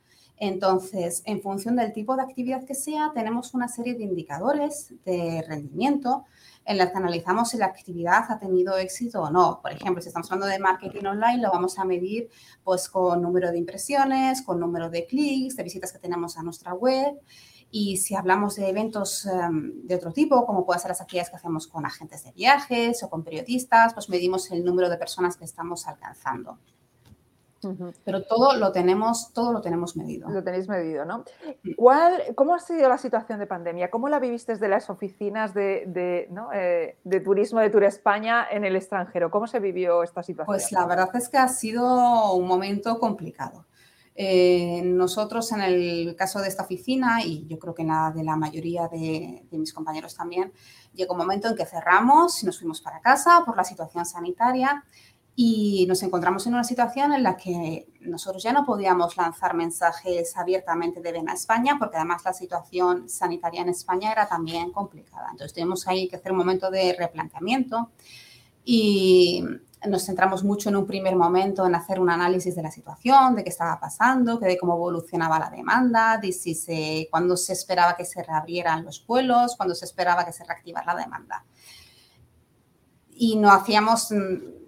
Entonces, 0.44 1.22
en 1.28 1.40
función 1.40 1.76
del 1.76 1.94
tipo 1.94 2.16
de 2.16 2.24
actividad 2.24 2.66
que 2.66 2.74
sea, 2.74 3.12
tenemos 3.14 3.54
una 3.54 3.68
serie 3.68 3.94
de 3.94 4.06
indicadores 4.06 4.92
de 5.06 5.46
rendimiento 5.48 6.26
en 6.66 6.80
las 6.80 6.90
que 6.90 6.98
analizamos 6.98 7.50
si 7.50 7.58
la 7.58 7.68
actividad 7.68 8.24
ha 8.28 8.40
tenido 8.40 8.76
éxito 8.76 9.22
o 9.22 9.30
no. 9.30 9.60
Por 9.62 9.72
ejemplo, 9.72 10.02
si 10.02 10.08
estamos 10.08 10.32
hablando 10.32 10.52
de 10.52 10.58
marketing 10.58 11.06
online, 11.06 11.44
lo 11.44 11.52
vamos 11.52 11.78
a 11.78 11.86
medir 11.86 12.28
pues 12.64 12.90
con 12.90 13.22
número 13.22 13.52
de 13.52 13.60
impresiones, 13.60 14.42
con 14.42 14.60
número 14.60 14.90
de 14.90 15.06
clics, 15.06 15.56
de 15.58 15.62
visitas 15.62 15.94
que 15.94 16.00
tenemos 16.00 16.36
a 16.40 16.42
nuestra 16.42 16.74
web. 16.74 17.20
Y 17.70 17.98
si 17.98 18.16
hablamos 18.16 18.56
de 18.56 18.68
eventos 18.68 19.28
em, 19.28 19.86
de 19.86 19.94
otro 19.94 20.12
tipo, 20.12 20.44
como 20.48 20.66
pueden 20.66 20.82
ser 20.82 20.90
las 20.90 21.02
actividades 21.02 21.30
que 21.30 21.36
hacemos 21.36 21.68
con 21.68 21.86
agentes 21.86 22.24
de 22.24 22.32
viajes 22.32 23.04
o 23.04 23.12
con 23.12 23.24
periodistas, 23.24 23.94
pues 23.94 24.10
medimos 24.10 24.50
el 24.50 24.66
número 24.66 24.90
de 24.90 24.98
personas 24.98 25.38
que 25.38 25.46
estamos 25.46 25.86
alcanzando. 25.86 26.58
Pero 28.04 28.24
todo 28.24 28.56
lo 28.58 28.72
tenemos, 28.72 29.32
todo 29.34 29.54
lo 29.54 29.62
tenemos 29.62 29.96
medido. 29.96 30.30
Lo 30.30 30.44
tenéis 30.44 30.68
medido, 30.68 31.06
¿no? 31.06 31.24
¿Cuál, 31.76 32.22
¿Cómo 32.36 32.56
ha 32.56 32.60
sido 32.60 32.90
la 32.90 32.98
situación 32.98 33.40
de 33.40 33.48
pandemia? 33.48 33.92
¿Cómo 33.92 34.10
la 34.10 34.20
viviste 34.20 34.54
desde 34.54 34.68
las 34.68 34.90
oficinas 34.90 35.54
de, 35.54 35.84
de, 35.88 36.30
eh, 36.54 36.98
de 37.04 37.20
turismo 37.20 37.60
de 37.60 37.70
Tour 37.70 37.84
España 37.84 38.48
en 38.50 38.66
el 38.66 38.76
extranjero? 38.76 39.30
¿Cómo 39.30 39.48
se 39.48 39.60
vivió 39.60 40.04
esta 40.04 40.24
situación? 40.24 40.54
Pues 40.54 40.72
la 40.72 40.86
verdad 40.86 41.10
es 41.16 41.30
que 41.30 41.38
ha 41.38 41.48
sido 41.48 42.34
un 42.34 42.48
momento 42.48 43.00
complicado. 43.00 43.66
Eh, 44.14 44.82
nosotros 44.84 45.52
en 45.54 45.62
el 45.62 46.16
caso 46.18 46.42
de 46.42 46.50
esta 46.50 46.64
oficina, 46.64 47.24
y 47.24 47.48
yo 47.48 47.58
creo 47.58 47.74
que 47.74 47.84
en 47.84 47.88
la 47.88 48.12
de 48.12 48.24
la 48.24 48.36
mayoría 48.36 48.88
de, 48.90 49.46
de, 49.50 49.58
mis 49.58 49.74
compañeros 49.74 50.16
también, 50.16 50.52
llegó 50.94 51.14
un 51.14 51.20
momento 51.20 51.48
en 51.48 51.56
que 51.56 51.66
cerramos 51.66 52.44
y 52.44 52.46
nos 52.46 52.60
fuimos 52.60 52.82
para 52.82 53.00
casa 53.00 53.44
por 53.46 53.56
la 53.56 53.64
situación 53.64 54.06
sanitaria 54.06 54.84
y 55.36 55.86
nos 55.88 56.04
encontramos 56.04 56.46
en 56.48 56.54
una 56.54 56.64
situación 56.64 57.14
en 57.14 57.24
la 57.24 57.38
que 57.38 57.88
nosotros 58.02 58.44
ya 58.44 58.52
no 58.52 58.66
podíamos 58.66 59.16
lanzar 59.16 59.56
mensajes 59.56 60.36
abiertamente 60.36 61.02
de 61.02 61.12
ven 61.12 61.30
a 61.30 61.34
España, 61.34 61.78
porque 61.80 61.98
además 61.98 62.24
la 62.26 62.34
situación 62.34 63.08
sanitaria 63.08 63.62
en 63.62 63.70
España 63.70 64.12
era 64.12 64.28
también 64.28 64.72
complicada. 64.72 65.28
Entonces 65.32 65.54
tuvimos 65.54 65.88
ahí 65.88 66.10
que 66.10 66.18
hacer 66.18 66.34
un 66.34 66.40
momento 66.40 66.70
de 66.70 66.96
replanteamiento 66.98 67.92
y 68.66 69.44
nos 69.88 70.06
centramos 70.06 70.44
mucho 70.44 70.70
en 70.70 70.76
un 70.76 70.86
primer 70.86 71.16
momento 71.16 71.66
en 71.66 71.76
hacer 71.76 72.00
un 72.00 72.10
análisis 72.10 72.56
de 72.56 72.62
la 72.62 72.70
situación, 72.70 73.36
de 73.36 73.44
qué 73.44 73.50
estaba 73.50 73.80
pasando, 73.80 74.38
de 74.38 74.58
cómo 74.58 74.76
evolucionaba 74.76 75.40
la 75.40 75.50
demanda, 75.50 76.20
de 76.22 76.34
si 76.34 76.54
se, 76.54 77.08
cuándo 77.10 77.36
se 77.38 77.54
esperaba 77.54 77.96
que 77.96 78.06
se 78.06 78.22
reabrieran 78.22 78.84
los 78.84 79.04
vuelos, 79.08 79.56
cuándo 79.56 79.74
se 79.74 79.86
esperaba 79.86 80.26
que 80.26 80.34
se 80.34 80.44
reactivara 80.44 80.94
la 80.94 81.02
demanda. 81.02 81.46
Y 83.14 83.38
no 83.38 83.52
hacíamos 83.52 84.12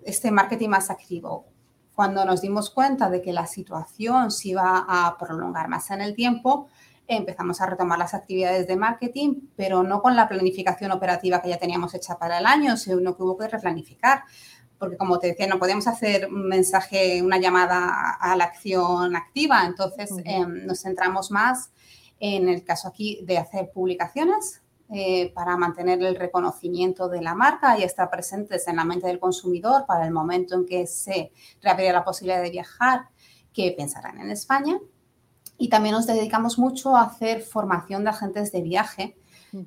este 0.06 0.32
marketing 0.32 0.70
más 0.70 0.90
activo. 0.90 1.46
Cuando 1.94 2.26
nos 2.26 2.42
dimos 2.42 2.70
cuenta 2.70 3.10
de 3.10 3.22
que 3.22 3.34
la 3.34 3.46
situación 3.46 4.32
se 4.32 4.50
iba 4.50 4.86
a 4.88 5.16
prolongar 5.18 5.68
más 5.68 5.92
en 5.92 6.02
el 6.02 6.16
tiempo, 6.16 6.68
empezamos 7.08 7.62
a 7.62 7.68
retomar 7.68 8.00
las 8.00 8.14
actividades 8.14 8.68
de 8.68 8.76
marketing, 8.76 9.42
pero 9.56 9.84
no 9.84 10.02
con 10.02 10.16
la 10.16 10.28
planificación 10.28 10.92
operativa 10.92 11.42
que 11.42 11.50
ya 11.50 11.58
teníamos 11.58 11.94
hecha 11.94 12.18
para 12.18 12.40
el 12.40 12.46
año, 12.46 12.78
sino 12.78 13.16
que 13.16 13.24
hubo 13.24 13.38
que 13.38 13.48
replanificar. 13.48 14.24
Porque 14.80 14.98
como 14.98 15.20
te 15.20 15.28
decía, 15.28 15.48
no 15.48 15.60
podíamos 15.60 15.88
hacer 15.88 16.28
un 16.28 16.48
mensaje, 16.48 17.22
una 17.22 17.38
llamada 17.38 18.18
a 18.20 18.36
la 18.36 18.46
acción 18.46 19.16
activa. 19.16 19.66
Entonces 19.66 20.12
em, 20.26 20.66
nos 20.66 20.82
centramos 20.82 21.30
más 21.30 21.72
en 22.20 22.50
el 22.50 22.64
caso 22.64 22.88
aquí 22.88 23.20
de 23.24 23.38
hacer 23.38 23.70
publicaciones 23.72 24.63
eh, 24.96 25.32
para 25.34 25.58
mantener 25.58 26.04
el 26.04 26.16
reconocimiento 26.16 27.10
de 27.10 27.22
la 27.22 27.34
marca 27.34 27.80
y 27.80 27.84
estar 27.84 28.12
presentes 28.12 28.68
en 28.68 28.76
la 28.76 28.86
mente 28.86 29.08
del 29.08 29.20
consumidor 29.20 29.86
para 29.88 30.06
el 30.06 30.12
momento 30.12 30.54
en 30.54 30.68
que 30.68 30.86
se 30.86 31.32
reabriera 31.64 32.00
la 32.00 32.06
posibilidad 32.06 32.44
de 32.44 32.52
viajar, 32.52 33.10
que 33.52 33.74
pensarán 33.76 34.20
en 34.20 34.30
España. 34.30 34.80
Y 35.58 35.70
también 35.70 35.96
nos 35.96 36.06
dedicamos 36.06 36.60
mucho 36.60 36.96
a 36.96 37.02
hacer 37.02 37.42
formación 37.42 38.04
de 38.04 38.12
agentes 38.12 38.52
de 38.52 38.62
viaje 38.62 39.18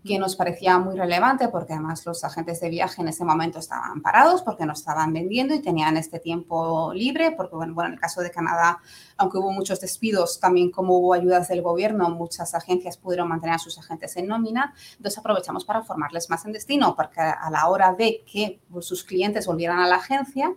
que 0.04 0.18
nos 0.18 0.34
parecía 0.34 0.78
muy 0.78 0.96
relevante 0.96 1.48
porque 1.48 1.72
además 1.72 2.04
los 2.06 2.24
agentes 2.24 2.60
de 2.60 2.70
viaje 2.70 3.02
en 3.02 3.08
ese 3.08 3.24
momento 3.24 3.60
estaban 3.60 4.02
parados 4.02 4.42
porque 4.42 4.66
no 4.66 4.72
estaban 4.72 5.12
vendiendo 5.12 5.54
y 5.54 5.60
tenían 5.60 5.96
este 5.96 6.18
tiempo 6.18 6.92
libre, 6.92 7.32
porque 7.32 7.54
bueno, 7.54 7.74
bueno, 7.74 7.88
en 7.88 7.94
el 7.94 8.00
caso 8.00 8.20
de 8.20 8.30
Canadá, 8.30 8.78
aunque 9.16 9.38
hubo 9.38 9.52
muchos 9.52 9.80
despidos, 9.80 10.40
también 10.40 10.70
como 10.70 10.98
hubo 10.98 11.14
ayudas 11.14 11.48
del 11.48 11.62
gobierno, 11.62 12.10
muchas 12.10 12.54
agencias 12.54 12.96
pudieron 12.96 13.28
mantener 13.28 13.56
a 13.56 13.58
sus 13.58 13.78
agentes 13.78 14.16
en 14.16 14.26
nómina, 14.26 14.74
entonces 14.96 15.18
aprovechamos 15.18 15.64
para 15.64 15.82
formarles 15.82 16.28
más 16.30 16.44
en 16.44 16.52
destino, 16.52 16.96
porque 16.96 17.20
a 17.20 17.48
la 17.50 17.68
hora 17.68 17.92
de 17.92 18.24
que 18.30 18.60
sus 18.80 19.04
clientes 19.04 19.46
volvieran 19.46 19.78
a 19.78 19.86
la 19.86 19.96
agencia, 19.96 20.54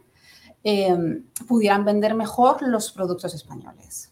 eh, 0.63 1.21
pudieran 1.47 1.85
vender 1.85 2.15
mejor 2.15 2.61
los 2.63 2.91
productos 2.91 3.33
españoles. 3.33 4.11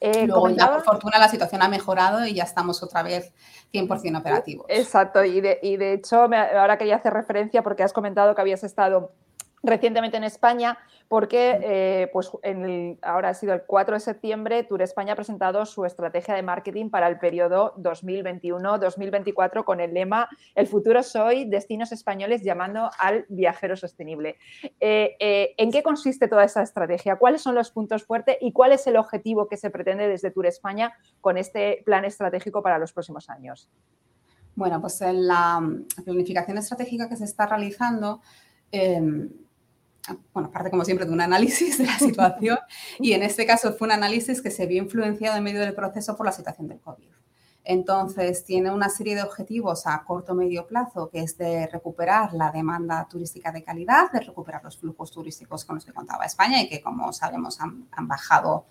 Eh, 0.00 0.26
Luego 0.26 0.48
ya, 0.50 0.72
por 0.72 0.82
fortuna, 0.82 1.18
la 1.18 1.28
situación 1.28 1.62
ha 1.62 1.68
mejorado 1.68 2.26
y 2.26 2.34
ya 2.34 2.44
estamos 2.44 2.82
otra 2.82 3.02
vez 3.02 3.32
100% 3.72 4.18
operativos. 4.18 4.66
Exacto, 4.68 5.24
y 5.24 5.40
de, 5.40 5.58
y 5.62 5.76
de 5.76 5.94
hecho, 5.94 6.22
ahora 6.22 6.78
quería 6.78 6.96
hacer 6.96 7.12
referencia 7.12 7.62
porque 7.62 7.82
has 7.82 7.92
comentado 7.92 8.34
que 8.34 8.40
habías 8.40 8.64
estado 8.64 9.12
recientemente 9.62 10.16
en 10.16 10.24
España, 10.24 10.78
porque 11.08 11.60
eh, 11.62 12.10
pues 12.12 12.30
ahora 13.02 13.28
ha 13.28 13.34
sido 13.34 13.54
el 13.54 13.62
4 13.62 13.94
de 13.94 14.00
septiembre, 14.00 14.64
Tour 14.64 14.82
España 14.82 15.12
ha 15.12 15.16
presentado 15.16 15.64
su 15.66 15.84
estrategia 15.84 16.34
de 16.34 16.42
marketing 16.42 16.90
para 16.90 17.08
el 17.08 17.18
periodo 17.18 17.74
2021-2024 17.76 19.64
con 19.64 19.80
el 19.80 19.94
lema 19.94 20.28
El 20.54 20.66
futuro 20.66 21.02
soy, 21.02 21.44
destinos 21.44 21.92
españoles 21.92 22.42
llamando 22.42 22.90
al 22.98 23.26
viajero 23.28 23.76
sostenible. 23.76 24.36
Eh, 24.80 25.16
eh, 25.20 25.54
¿En 25.58 25.70
qué 25.70 25.82
consiste 25.82 26.28
toda 26.28 26.44
esa 26.44 26.62
estrategia? 26.62 27.16
¿Cuáles 27.16 27.42
son 27.42 27.54
los 27.54 27.70
puntos 27.70 28.04
fuertes 28.04 28.36
y 28.40 28.52
cuál 28.52 28.72
es 28.72 28.86
el 28.86 28.96
objetivo 28.96 29.48
que 29.48 29.56
se 29.56 29.70
pretende 29.70 30.08
desde 30.08 30.30
Tour 30.30 30.46
España 30.46 30.94
con 31.20 31.36
este 31.36 31.82
plan 31.84 32.04
estratégico 32.04 32.62
para 32.62 32.78
los 32.78 32.92
próximos 32.92 33.28
años? 33.28 33.70
Bueno, 34.56 34.80
pues 34.80 35.00
en 35.00 35.26
la 35.26 35.60
planificación 36.04 36.58
estratégica 36.58 37.08
que 37.08 37.16
se 37.16 37.24
está 37.24 37.46
realizando, 37.46 38.20
em, 38.70 39.28
bueno, 40.32 40.48
aparte 40.48 40.70
como 40.70 40.84
siempre 40.84 41.06
de 41.06 41.12
un 41.12 41.20
análisis 41.20 41.78
de 41.78 41.86
la 41.86 41.98
situación 41.98 42.58
y 42.98 43.12
en 43.12 43.22
este 43.22 43.46
caso 43.46 43.72
fue 43.72 43.86
un 43.86 43.92
análisis 43.92 44.42
que 44.42 44.50
se 44.50 44.66
vio 44.66 44.82
influenciado 44.82 45.36
en 45.36 45.44
medio 45.44 45.60
del 45.60 45.74
proceso 45.74 46.16
por 46.16 46.26
la 46.26 46.32
situación 46.32 46.68
del 46.68 46.80
COVID. 46.80 47.08
Entonces, 47.66 48.44
tiene 48.44 48.70
una 48.70 48.90
serie 48.90 49.14
de 49.14 49.22
objetivos 49.22 49.86
a 49.86 50.04
corto 50.04 50.32
o 50.32 50.34
medio 50.34 50.66
plazo, 50.66 51.08
que 51.08 51.20
es 51.20 51.38
de 51.38 51.66
recuperar 51.66 52.34
la 52.34 52.52
demanda 52.52 53.08
turística 53.08 53.50
de 53.52 53.64
calidad, 53.64 54.12
de 54.12 54.20
recuperar 54.20 54.62
los 54.62 54.76
flujos 54.76 55.10
turísticos 55.10 55.64
con 55.64 55.76
los 55.76 55.84
que 55.86 55.94
contaba 55.94 56.26
España 56.26 56.60
y 56.60 56.68
que, 56.68 56.82
como 56.82 57.10
sabemos, 57.14 57.58
han, 57.60 57.88
bajado 58.06 58.66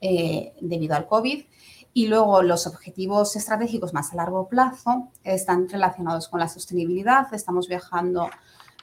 eh, 0.00 0.54
debido 0.60 0.94
al 0.94 1.08
COVID. 1.08 1.44
Y 1.92 2.06
luego 2.06 2.42
los 2.42 2.68
objetivos 2.68 3.34
estratégicos 3.34 3.92
más 3.92 4.12
a 4.12 4.16
largo 4.16 4.48
plazo 4.48 5.08
están 5.24 5.68
relacionados 5.68 6.28
con 6.28 6.38
la 6.38 6.48
sostenibilidad. 6.48 7.34
Estamos 7.34 7.66
viajando 7.66 8.30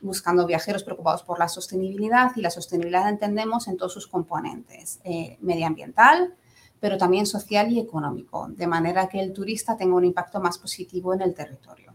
buscando 0.04 0.46
viajeros 0.46 0.84
preocupados 0.84 1.24
por 1.24 1.40
la 1.40 1.48
sostenibilidad 1.48 2.32
y 2.36 2.42
la 2.42 2.50
sostenibilidad 2.50 3.10
entendemos 3.10 3.68
en 3.68 3.78
todos 3.78 3.94
sus 3.94 4.08
componentes, 4.08 5.00
eh, 5.04 5.38
medioambiental, 5.42 6.36
pero 6.80 6.98
también 6.98 7.26
social 7.26 7.72
y 7.72 7.80
económico, 7.80 8.48
de 8.50 8.68
manera 8.68 9.08
que 9.08 9.22
el 9.22 9.32
turista 9.32 9.78
tenga 9.78 9.96
un 9.96 10.06
impacto 10.06 10.42
más 10.42 10.58
positivo 10.58 11.14
en 11.14 11.22
el 11.22 11.34
territorio 11.34 11.94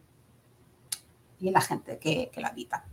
y 1.38 1.48
en 1.48 1.52
la 1.52 1.60
gente 1.60 1.98
que, 1.98 2.30
que 2.32 2.40
lo 2.40 2.46
habita. 2.48 2.84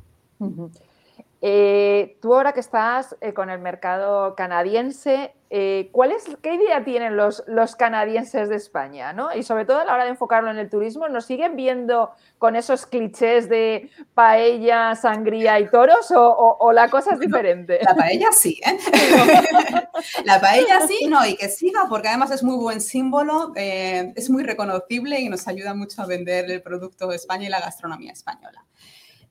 Eh, 1.41 2.17
tú 2.21 2.33
ahora 2.33 2.53
que 2.53 2.59
estás 2.59 3.15
eh, 3.21 3.33
con 3.33 3.49
el 3.49 3.59
mercado 3.59 4.35
canadiense, 4.35 5.33
eh, 5.49 5.89
¿cuál 5.91 6.11
es, 6.11 6.23
¿qué 6.41 6.55
idea 6.55 6.83
tienen 6.83 7.17
los, 7.17 7.43
los 7.45 7.75
canadienses 7.75 8.49
de 8.49 8.55
España? 8.55 9.13
¿no? 9.13 9.35
Y 9.35 9.43
sobre 9.43 9.65
todo 9.65 9.79
a 9.79 9.85
la 9.85 9.93
hora 9.93 10.05
de 10.05 10.11
enfocarlo 10.11 10.49
en 10.49 10.57
el 10.57 10.69
turismo, 10.69 11.07
¿nos 11.09 11.25
siguen 11.25 11.55
viendo 11.55 12.11
con 12.39 12.55
esos 12.55 12.85
clichés 12.85 13.49
de 13.49 13.91
paella, 14.13 14.95
sangría 14.95 15.59
y 15.59 15.67
toros 15.67 16.11
o, 16.15 16.71
la 16.71 16.89
cosa 16.89 17.13
es 17.13 17.19
diferente? 17.19 17.79
La 17.83 17.95
paella 17.95 18.31
sí, 18.31 18.59
¿eh? 18.65 18.77
la 20.23 20.39
paella 20.39 20.87
sí, 20.87 21.05
no, 21.07 21.25
y 21.25 21.35
que 21.35 21.49
siga 21.49 21.85
porque 21.89 22.07
además 22.07 22.31
es 22.31 22.43
muy 22.43 22.55
buen 22.55 22.81
símbolo, 22.81 23.51
es 23.55 24.29
muy 24.29 24.43
reconocible 24.43 25.19
y 25.19 25.29
nos 25.29 25.47
ayuda 25.47 25.73
mucho 25.73 26.01
a 26.01 26.05
vender 26.05 26.49
el 26.49 26.61
producto 26.61 27.07
de 27.07 27.17
España 27.17 27.45
y 27.45 27.49
la 27.49 27.59
gastronomía 27.59 28.13
española. 28.13 28.65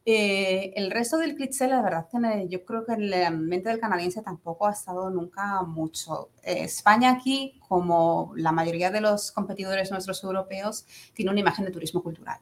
Eh, 0.07 0.75
el 0.77 0.91
resto 0.91 1.17
del 1.17 1.35
cliché, 1.35 1.67
la 1.67 1.81
verdad, 1.81 2.07
yo 2.49 2.65
creo 2.67 2.85
que 2.85 2.93
en 2.93 3.09
la 3.09 3.31
mente 3.31 3.71
del 3.71 3.81
canadiense 3.81 4.21
tampoco 4.21 4.67
ha 4.67 4.73
estado 4.73 5.09
nunca 5.09 5.63
mucho. 5.63 6.29
Eh, 6.43 6.65
España 6.65 7.11
aquí, 7.13 7.59
como 7.69 8.33
la 8.37 8.53
mayoría 8.53 8.91
de 8.91 9.01
los 9.01 9.33
competidores 9.33 9.91
nuestros 9.91 10.23
europeos, 10.23 10.85
tiene 11.15 11.31
una 11.31 11.41
imagen 11.41 11.65
de 11.65 11.71
turismo 11.71 12.03
cultural. 12.03 12.39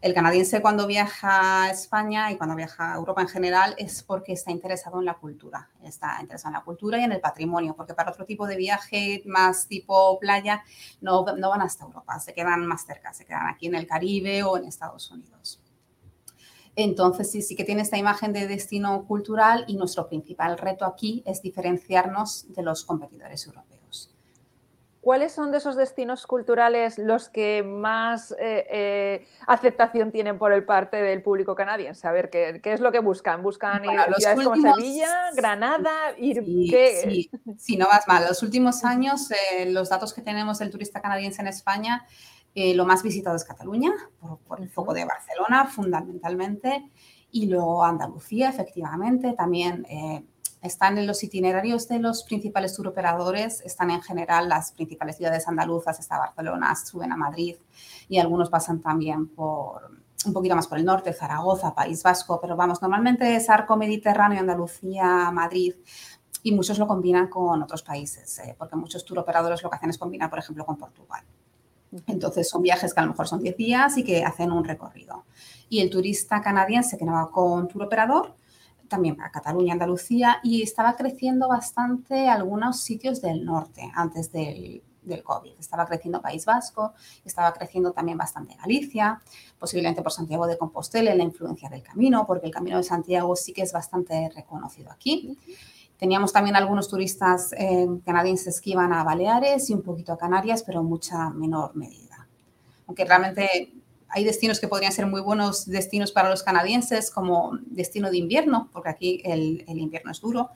El 0.00 0.14
canadiense 0.14 0.62
cuando 0.62 0.86
viaja 0.86 1.64
a 1.64 1.70
España 1.70 2.30
y 2.30 2.36
cuando 2.36 2.54
viaja 2.54 2.92
a 2.94 2.96
Europa 2.96 3.20
en 3.22 3.28
general 3.28 3.74
es 3.76 4.02
porque 4.02 4.32
está 4.32 4.50
interesado 4.52 4.98
en 5.00 5.04
la 5.04 5.14
cultura, 5.14 5.68
está 5.82 6.16
interesado 6.20 6.50
en 6.50 6.58
la 6.60 6.64
cultura 6.64 6.98
y 6.98 7.02
en 7.04 7.12
el 7.12 7.20
patrimonio, 7.20 7.74
porque 7.76 7.92
para 7.92 8.10
otro 8.10 8.24
tipo 8.24 8.46
de 8.46 8.56
viaje 8.56 9.22
más 9.26 9.66
tipo 9.66 10.18
playa 10.20 10.62
no, 11.02 11.26
no 11.36 11.50
van 11.50 11.60
hasta 11.60 11.84
Europa, 11.84 12.18
se 12.20 12.32
quedan 12.32 12.66
más 12.66 12.86
cerca, 12.86 13.12
se 13.12 13.26
quedan 13.26 13.48
aquí 13.48 13.66
en 13.66 13.74
el 13.74 13.86
Caribe 13.86 14.42
o 14.44 14.56
en 14.56 14.64
Estados 14.64 15.10
Unidos. 15.10 15.60
Entonces, 16.82 17.30
sí, 17.30 17.42
sí 17.42 17.56
que 17.56 17.64
tiene 17.64 17.82
esta 17.82 17.98
imagen 17.98 18.32
de 18.32 18.46
destino 18.46 19.04
cultural 19.06 19.64
y 19.68 19.76
nuestro 19.76 20.08
principal 20.08 20.56
reto 20.56 20.86
aquí 20.86 21.22
es 21.26 21.42
diferenciarnos 21.42 22.46
de 22.54 22.62
los 22.62 22.86
competidores 22.86 23.46
europeos. 23.46 24.14
¿Cuáles 25.02 25.32
son 25.32 25.50
de 25.50 25.58
esos 25.58 25.76
destinos 25.76 26.26
culturales 26.26 26.96
los 26.98 27.28
que 27.28 27.62
más 27.62 28.32
eh, 28.32 28.66
eh, 28.70 29.26
aceptación 29.46 30.10
tienen 30.10 30.38
por 30.38 30.52
el 30.52 30.64
parte 30.64 31.02
del 31.02 31.22
público 31.22 31.54
canadiense? 31.54 32.08
A 32.08 32.12
ver, 32.12 32.30
¿qué, 32.30 32.60
es 32.62 32.80
lo 32.80 32.92
que 32.92 33.00
buscan? 33.00 33.42
¿Buscan 33.42 33.84
ir 33.84 33.98
a 33.98 34.14
ciudades 34.14 34.44
como 34.44 34.74
Sevilla, 34.74 35.30
Granada? 35.34 35.90
Ir, 36.16 36.44
sí, 36.44 37.30
sí, 37.58 37.76
no 37.76 37.88
vas 37.88 38.08
mal. 38.08 38.24
Los 38.26 38.42
últimos 38.42 38.84
años, 38.84 39.30
eh, 39.30 39.70
los 39.70 39.90
datos 39.90 40.14
que 40.14 40.22
tenemos 40.22 40.58
del 40.58 40.70
turista 40.70 41.02
canadiense 41.02 41.42
en 41.42 41.48
España 41.48 42.06
eh, 42.54 42.74
lo 42.74 42.84
más 42.84 43.02
visitado 43.02 43.36
es 43.36 43.44
Cataluña, 43.44 43.92
por, 44.46 44.60
el 44.60 44.68
foco 44.68 44.92
de 44.92 45.04
Barcelona 45.04 45.66
fundamentalmente, 45.66 46.90
y 47.30 47.46
luego 47.46 47.84
Andalucía, 47.84 48.48
efectivamente, 48.48 49.34
también 49.34 49.86
eh, 49.88 50.24
están 50.62 50.98
en 50.98 51.06
los 51.06 51.22
itinerarios 51.22 51.88
de 51.88 52.00
los 52.00 52.24
principales 52.24 52.74
turoperadores, 52.74 53.60
están 53.62 53.90
en 53.90 54.02
general 54.02 54.48
las 54.48 54.72
principales 54.72 55.16
ciudades 55.16 55.46
andaluzas, 55.48 56.00
está 56.00 56.18
Barcelona, 56.18 56.74
suben 56.74 57.12
a 57.12 57.16
Madrid 57.16 57.56
y 58.08 58.18
algunos 58.18 58.50
pasan 58.50 58.80
también 58.80 59.28
por 59.28 60.00
un 60.26 60.32
poquito 60.34 60.54
más 60.54 60.66
por 60.66 60.78
el 60.78 60.84
norte, 60.84 61.14
Zaragoza, 61.14 61.74
País 61.74 62.02
Vasco, 62.02 62.38
pero 62.40 62.56
vamos, 62.56 62.82
normalmente 62.82 63.36
es 63.36 63.48
arco 63.48 63.76
mediterráneo, 63.76 64.40
Andalucía, 64.40 65.30
Madrid, 65.30 65.74
y 66.42 66.52
muchos 66.52 66.78
lo 66.78 66.86
combinan 66.86 67.28
con 67.28 67.62
otros 67.62 67.82
países, 67.82 68.38
eh, 68.40 68.54
porque 68.58 68.76
muchos 68.76 69.04
turoperadores 69.04 69.62
lo 69.62 69.70
que 69.70 69.76
hacen 69.76 69.90
es 69.90 69.98
combinar, 69.98 70.28
por 70.28 70.38
ejemplo, 70.38 70.66
con 70.66 70.76
Portugal. 70.76 71.24
Entonces 72.06 72.48
son 72.48 72.62
viajes 72.62 72.94
que 72.94 73.00
a 73.00 73.04
lo 73.04 73.10
mejor 73.10 73.28
son 73.28 73.40
10 73.40 73.56
días 73.56 73.98
y 73.98 74.04
que 74.04 74.24
hacen 74.24 74.52
un 74.52 74.64
recorrido. 74.64 75.24
Y 75.68 75.80
el 75.80 75.90
turista 75.90 76.40
canadiense 76.40 76.96
que 76.96 77.04
no 77.04 77.12
va 77.12 77.30
con 77.30 77.68
tour 77.68 77.84
operador, 77.84 78.34
también 78.88 79.16
va 79.18 79.26
a 79.26 79.30
Cataluña, 79.30 79.72
Andalucía, 79.72 80.40
y 80.42 80.62
estaba 80.62 80.96
creciendo 80.96 81.48
bastante 81.48 82.28
algunos 82.28 82.80
sitios 82.80 83.20
del 83.20 83.44
norte 83.44 83.90
antes 83.94 84.32
del, 84.32 84.82
del 85.02 85.22
COVID. 85.22 85.52
Estaba 85.58 85.86
creciendo 85.86 86.20
País 86.20 86.44
Vasco, 86.44 86.92
estaba 87.24 87.52
creciendo 87.52 87.92
también 87.92 88.18
bastante 88.18 88.56
Galicia, 88.56 89.20
posiblemente 89.58 90.02
por 90.02 90.12
Santiago 90.12 90.46
de 90.46 90.58
Compostela, 90.58 91.14
la 91.14 91.22
influencia 91.22 91.68
del 91.68 91.82
camino, 91.82 92.26
porque 92.26 92.46
el 92.46 92.52
camino 92.52 92.76
de 92.76 92.82
Santiago 92.82 93.36
sí 93.36 93.52
que 93.52 93.62
es 93.62 93.72
bastante 93.72 94.30
reconocido 94.34 94.90
aquí. 94.90 95.36
Teníamos 96.00 96.32
también 96.32 96.56
algunos 96.56 96.88
turistas 96.88 97.52
eh, 97.52 97.86
canadienses 98.06 98.62
que 98.62 98.70
iban 98.70 98.90
a 98.94 99.04
Baleares 99.04 99.68
y 99.68 99.74
un 99.74 99.82
poquito 99.82 100.14
a 100.14 100.18
Canarias, 100.18 100.62
pero 100.62 100.80
en 100.80 100.86
mucha 100.86 101.28
menor 101.28 101.76
medida. 101.76 102.26
Aunque 102.86 103.04
realmente 103.04 103.74
hay 104.08 104.24
destinos 104.24 104.60
que 104.60 104.66
podrían 104.66 104.92
ser 104.92 105.06
muy 105.06 105.20
buenos 105.20 105.66
destinos 105.66 106.10
para 106.10 106.30
los 106.30 106.42
canadienses 106.42 107.10
como 107.10 107.52
destino 107.66 108.10
de 108.10 108.16
invierno, 108.16 108.70
porque 108.72 108.88
aquí 108.88 109.22
el, 109.26 109.62
invierno 109.68 110.10
es 110.10 110.22
duro. 110.22 110.48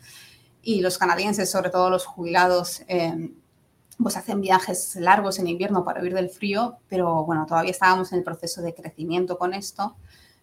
Y 0.62 0.80
los 0.80 0.96
canadienses, 0.96 1.50
sobre 1.50 1.68
todo 1.68 1.90
los 1.90 2.06
jubilados, 2.06 2.82
eh, 2.88 3.30
pues 3.98 4.16
hacen 4.16 4.40
viajes 4.40 4.96
largos 4.96 5.38
en 5.38 5.46
invierno 5.46 5.84
para 5.84 6.00
huir 6.00 6.14
del 6.14 6.30
frío, 6.30 6.78
pero 6.88 7.22
bueno, 7.26 7.44
todavía 7.44 7.70
estábamos 7.70 8.12
en 8.12 8.18
el 8.18 8.24
proceso 8.24 8.62
de 8.62 8.74
crecimiento 8.74 9.36
con 9.36 9.52
esto 9.52 9.94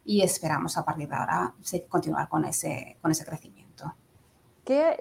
y 0.05 0.22
esperamos 0.22 0.77
a 0.77 0.86
partir 0.86 1.10
de 1.10 1.15
ahora 1.15 1.55
continuar 1.89 2.29
con 2.29 2.46
ese, 2.46 2.98
con 3.01 3.12
ese 3.12 3.25
crecimiento. 3.25 3.61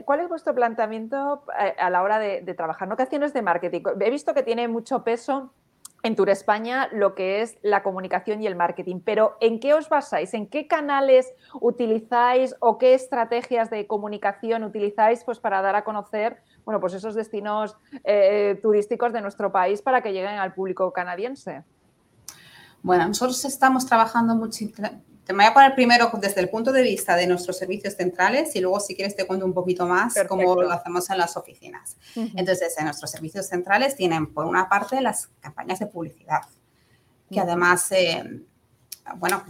¿Cuál 0.05 0.21
es 0.21 0.29
vuestro 0.29 0.55
planteamiento 0.55 1.45
eh, 1.59 1.75
a 1.79 1.90
la 1.90 2.02
hora 2.02 2.19
de, 2.19 2.55
trabajar? 2.55 2.88
¿No? 2.88 2.97
¿Qué 2.97 3.02
acciones 3.02 3.33
de 3.33 3.43
marketing? 3.43 3.83
He 4.00 4.11
visto 4.11 4.35
que 4.35 4.43
tiene 4.43 4.69
mucho 4.69 5.05
peso 5.05 5.52
en 6.02 6.17
Tour 6.17 6.31
España 6.31 6.88
lo 6.93 7.14
que 7.14 7.43
es 7.43 7.59
la 7.62 7.83
comunicación 7.83 8.43
y 8.43 8.47
el 8.47 8.57
marketing, 8.57 9.00
pero 9.05 9.37
¿en 9.40 9.61
qué 9.61 9.75
os 9.75 9.88
basáis? 9.90 10.33
¿En 10.33 10.47
qué 10.47 10.67
canales 10.67 11.33
utilizáis 11.61 12.57
o 12.61 12.79
qué 12.79 12.95
estrategias 12.95 13.69
de 13.69 13.87
comunicación 13.87 14.64
utilizáis 14.64 15.23
pues, 15.25 15.38
para 15.38 15.61
dar 15.61 15.76
a 15.76 15.85
conocer 15.85 16.43
bueno, 16.64 16.81
pues 16.81 16.95
esos 16.95 17.14
destinos 17.14 17.76
eh, 18.05 18.59
turísticos 18.62 19.12
de 19.12 19.21
nuestro 19.21 19.52
país 19.52 19.83
para 19.83 20.02
que 20.02 20.12
lleguen 20.12 20.38
al 20.38 20.55
público 20.55 20.93
canadiense? 20.93 21.64
Bueno, 22.83 23.09
nosotros 23.09 23.45
estamos 23.45 23.85
trabajando 23.87 24.35
mucho, 24.35 24.64
te 25.24 25.32
voy 25.32 25.44
a 25.44 25.54
poner 25.54 25.74
primero 25.74 26.10
desde 26.20 26.40
el 26.40 26.48
punto 26.48 26.72
de 26.72 26.82
vista 26.82 27.14
de 27.16 27.26
nuestros 27.26 27.56
servicios 27.58 27.94
centrales 27.94 28.54
y 28.56 28.60
luego 28.60 28.80
si 28.80 28.94
quieres 28.94 29.14
te 29.14 29.26
cuento 29.26 29.44
un 29.44 29.54
poquito 29.54 29.86
más 29.86 30.14
cómo 30.28 30.60
lo 30.62 30.72
hacemos 30.72 31.08
en 31.10 31.18
las 31.18 31.36
oficinas. 31.36 31.96
Entonces, 32.14 32.76
en 32.78 32.85
nuestros 32.85 33.11
servicios 33.11 33.46
centrales 33.46 33.96
tienen 33.96 34.33
por 34.33 34.46
una 34.46 34.68
parte 34.68 35.00
las 35.00 35.28
campañas 35.40 35.78
de 35.78 35.87
publicidad, 35.87 36.40
que 37.30 37.40
además, 37.40 37.92
eh, 37.92 38.42
bueno, 39.16 39.44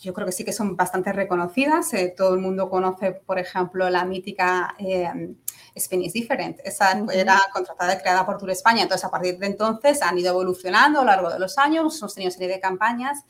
yo 0.00 0.14
creo 0.14 0.26
que 0.26 0.32
sí 0.32 0.44
que 0.44 0.52
son 0.52 0.76
bastante 0.76 1.12
reconocidas. 1.12 1.92
Eh, 1.94 2.14
todo 2.16 2.34
el 2.34 2.40
mundo 2.40 2.70
conoce, 2.70 3.12
por 3.12 3.38
ejemplo, 3.38 3.90
la 3.90 4.04
mítica 4.04 4.74
eh, 4.78 5.34
Spain 5.74 6.02
is 6.02 6.12
Different. 6.12 6.60
Esa 6.64 7.04
era 7.12 7.40
contratada 7.52 7.94
y 7.94 7.98
creada 7.98 8.24
por 8.24 8.38
Tour 8.38 8.50
España. 8.50 8.82
Entonces, 8.82 9.04
a 9.04 9.10
partir 9.10 9.38
de 9.38 9.46
entonces 9.46 10.00
han 10.02 10.18
ido 10.18 10.30
evolucionando 10.30 11.00
a 11.00 11.02
lo 11.02 11.10
largo 11.10 11.30
de 11.30 11.38
los 11.38 11.58
años, 11.58 11.98
hemos 11.98 12.14
tenido 12.14 12.30
serie 12.30 12.48
de 12.48 12.60
campañas 12.60 13.24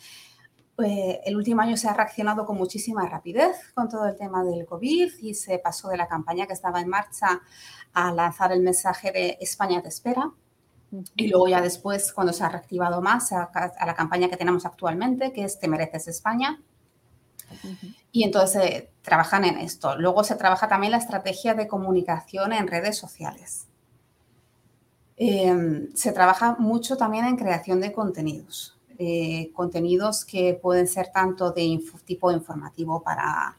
eh, 0.85 1.21
el 1.25 1.37
último 1.37 1.61
año 1.61 1.77
se 1.77 1.89
ha 1.89 1.95
reaccionado 1.95 2.47
con 2.47 2.57
muchísima 2.57 3.09
rapidez 3.09 3.57
con 3.75 3.89
todo 3.89 4.07
el 4.07 4.17
tema 4.17 4.45
del 4.45 4.65
COVID 4.65 5.13
y 5.21 5.35
se 5.35 5.59
pasó 5.59 5.89
de 5.89 5.97
la 5.97 6.07
campaña 6.07 6.47
que 6.47 6.53
estaba 6.53 6.81
en 6.81 6.89
marcha 6.89 7.41
a 7.93 8.13
lanzar 8.13 8.53
el 8.53 8.61
mensaje 8.61 9.11
de 9.11 9.39
España 9.41 9.83
te 9.83 9.89
espera. 9.89 10.31
Y 11.17 11.29
luego 11.29 11.49
ya 11.49 11.61
después, 11.61 12.13
cuando 12.13 12.33
se 12.33 12.45
ha 12.45 12.49
reactivado 12.49 13.03
más, 13.03 13.33
a, 13.33 13.51
la 13.85 13.95
campaña 13.95 14.31
que 14.31 14.39
tenemos 14.39 14.65
actualmente, 14.65 15.33
que 15.33 15.45
es 15.45 15.59
Te 15.59 15.69
mereces 15.69 16.09
España. 16.09 16.63
Y 18.11 18.25
entonces 18.25 18.63
eh, 18.63 18.91
trabajan 19.03 19.45
en 19.45 19.59
esto. 19.59 19.97
Luego 19.97 20.25
se 20.25 20.37
trabaja 20.37 20.69
también 20.69 20.93
la 20.93 20.99
estrategia 20.99 21.55
de 21.55 21.67
comunicación 21.67 22.53
en 22.53 22.69
redes 22.69 22.97
sociales. 22.97 23.67
Em, 25.17 25.93
se 25.95 26.13
trabaja 26.13 26.57
mucho 26.59 26.97
también 26.97 27.25
en 27.27 27.37
creación 27.37 27.81
de 27.81 27.93
contenidos. 27.93 28.78
Eh, 29.01 29.53
contenidos 29.53 30.25
que 30.25 30.59
pueden 30.61 30.89
ser 30.89 31.13
tanto 31.13 31.53
de 31.53 31.81
tipo 32.05 32.33
informativo 32.33 33.01
para, 33.01 33.57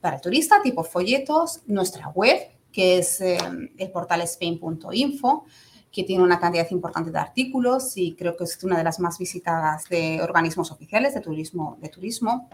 para 0.00 0.16
el 0.16 0.22
turista, 0.22 0.62
tipo 0.62 0.84
folletos, 0.84 1.62
nuestra 1.66 2.08
web, 2.10 2.38
que 2.70 2.98
es 2.98 3.20
eh, 3.20 3.36
el 3.78 3.90
portal 3.90 4.20
spain.info, 4.20 5.44
que 5.90 6.04
tiene 6.04 6.22
una 6.22 6.38
cantidad 6.38 6.70
importante 6.70 7.10
de 7.10 7.18
artículos 7.18 7.96
y 7.96 8.14
creo 8.14 8.36
que 8.36 8.44
es 8.44 8.62
una 8.62 8.78
de 8.78 8.84
las 8.84 9.00
más 9.00 9.18
visitadas 9.18 9.88
de 9.88 10.22
organismos 10.22 10.70
oficiales 10.70 11.14
de 11.14 11.20
turismo. 11.20 11.76
De 11.80 11.88
turismo. 11.88 12.48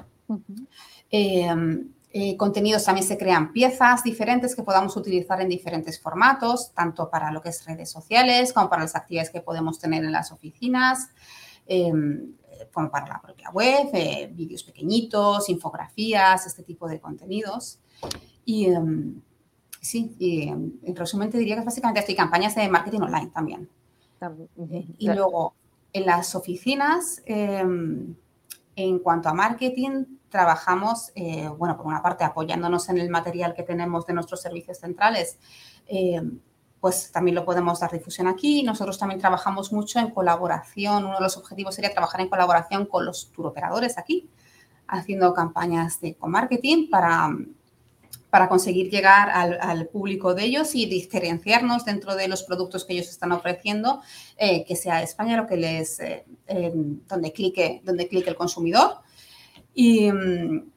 Em, 1.10 1.90
eh, 2.12 2.34
contenidos 2.38 2.84
también 2.84 3.06
se 3.06 3.18
crean 3.18 3.52
piezas 3.52 4.02
diferentes 4.02 4.56
que 4.56 4.62
podamos 4.62 4.96
utilizar 4.96 5.38
en 5.42 5.50
diferentes 5.50 6.00
formatos, 6.00 6.72
tanto 6.72 7.10
para 7.10 7.30
lo 7.30 7.42
que 7.42 7.50
es 7.50 7.62
redes 7.66 7.90
sociales 7.90 8.54
como 8.54 8.70
para 8.70 8.82
las 8.82 8.96
actividades 8.96 9.28
que 9.28 9.42
podemos 9.42 9.78
tener 9.78 10.02
en 10.02 10.12
las 10.12 10.32
oficinas. 10.32 11.10
Em, 11.66 12.36
como 12.72 12.90
para 12.90 13.06
la 13.06 13.20
propia 13.20 13.50
web, 13.50 13.88
eh, 13.92 14.30
vídeos 14.32 14.62
pequeñitos, 14.62 15.48
infografías, 15.48 16.46
este 16.46 16.62
tipo 16.62 16.88
de 16.88 17.00
contenidos. 17.00 17.78
Y 18.44 18.66
em, 18.66 19.20
sí, 19.80 20.14
em, 20.20 20.72
en 20.82 20.96
resumen 20.96 21.30
te 21.30 21.38
diría 21.38 21.56
que 21.56 21.64
básicamente 21.64 22.00
estoy 22.00 22.14
campañas 22.14 22.54
de 22.54 22.68
marketing 22.68 23.00
online 23.00 23.30
también. 23.32 23.68
Eh, 24.70 24.86
y 24.98 25.06
luego, 25.08 25.54
en 25.92 26.06
las 26.06 26.34
oficinas, 26.34 27.22
en 27.26 28.98
cuanto 29.02 29.28
a 29.28 29.34
marketing, 29.34 30.04
trabajamos, 30.28 31.12
eh, 31.14 31.48
bueno, 31.48 31.76
por 31.76 31.86
una 31.86 32.02
parte 32.02 32.24
apoyándonos 32.24 32.88
en 32.88 32.98
el 32.98 33.08
material 33.08 33.54
que 33.54 33.62
tenemos 33.62 34.06
de 34.06 34.14
nuestros 34.14 34.40
servicios 34.42 34.78
centrales, 34.78 35.38
pues 36.86 37.10
también 37.10 37.34
lo 37.34 37.44
podemos 37.44 37.80
dar 37.80 37.90
difusión 37.90 38.28
aquí. 38.28 38.62
Nosotros 38.62 38.96
también 38.96 39.18
trabajamos 39.18 39.72
mucho 39.72 39.98
en 39.98 40.12
colaboración. 40.12 41.04
Uno 41.04 41.16
de 41.16 41.20
los 41.20 41.36
objetivos 41.36 41.74
sería 41.74 41.90
trabajar 41.90 42.20
en 42.20 42.28
colaboración 42.28 42.86
con 42.86 43.04
los 43.04 43.32
turoperadores 43.32 43.98
aquí, 43.98 44.30
haciendo 44.86 45.34
campañas 45.34 46.00
de 46.00 46.16
marketing 46.20 46.88
para, 46.88 47.36
para 48.30 48.48
conseguir 48.48 48.88
llegar 48.88 49.30
al, 49.30 49.88
público 49.88 50.32
de 50.32 50.44
ellos 50.44 50.76
y 50.76 50.86
diferenciarnos 50.86 51.84
dentro 51.84 52.14
de 52.14 52.28
los 52.28 52.44
productos 52.44 52.84
que 52.84 52.92
ellos 52.92 53.08
están 53.08 53.32
ofreciendo, 53.32 54.00
eh, 54.36 54.64
que 54.64 54.76
sea 54.76 55.02
España 55.02 55.36
lo 55.36 55.48
que 55.48 55.56
les, 55.56 55.98
eh, 55.98 56.24
donde, 57.08 57.32
clique, 57.32 57.80
donde 57.82 58.06
clique 58.06 58.30
el 58.30 58.36
consumidor. 58.36 58.98
Y, 59.74 60.12
mm, 60.12 60.70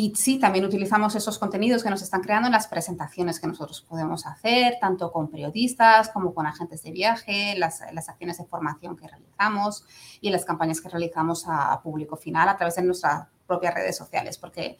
y 0.00 0.14
sí, 0.14 0.38
también 0.38 0.64
utilizamos 0.64 1.16
esos 1.16 1.40
contenidos 1.40 1.82
que 1.82 1.90
nos 1.90 2.02
están 2.02 2.20
creando 2.20 2.46
en 2.46 2.52
las 2.52 2.68
presentaciones 2.68 3.40
que 3.40 3.48
nosotros 3.48 3.80
podemos 3.80 4.26
hacer, 4.26 4.76
tanto 4.80 5.10
con 5.10 5.26
periodistas 5.26 6.10
como 6.10 6.34
con 6.34 6.46
agentes 6.46 6.84
de 6.84 6.92
viaje, 6.92 7.56
las, 7.58 7.82
las 7.92 8.08
acciones 8.08 8.38
de 8.38 8.44
formación 8.44 8.96
que 8.96 9.08
realizamos 9.08 9.84
y 10.20 10.30
las 10.30 10.44
campañas 10.44 10.80
que 10.80 10.88
realizamos 10.88 11.46
a, 11.48 11.82
público 11.82 12.16
final 12.16 12.48
a 12.48 12.56
través 12.56 12.76
de 12.76 12.82
nuestras 12.82 13.26
propias 13.48 13.74
redes 13.74 13.96
sociales, 13.96 14.38
porque 14.38 14.78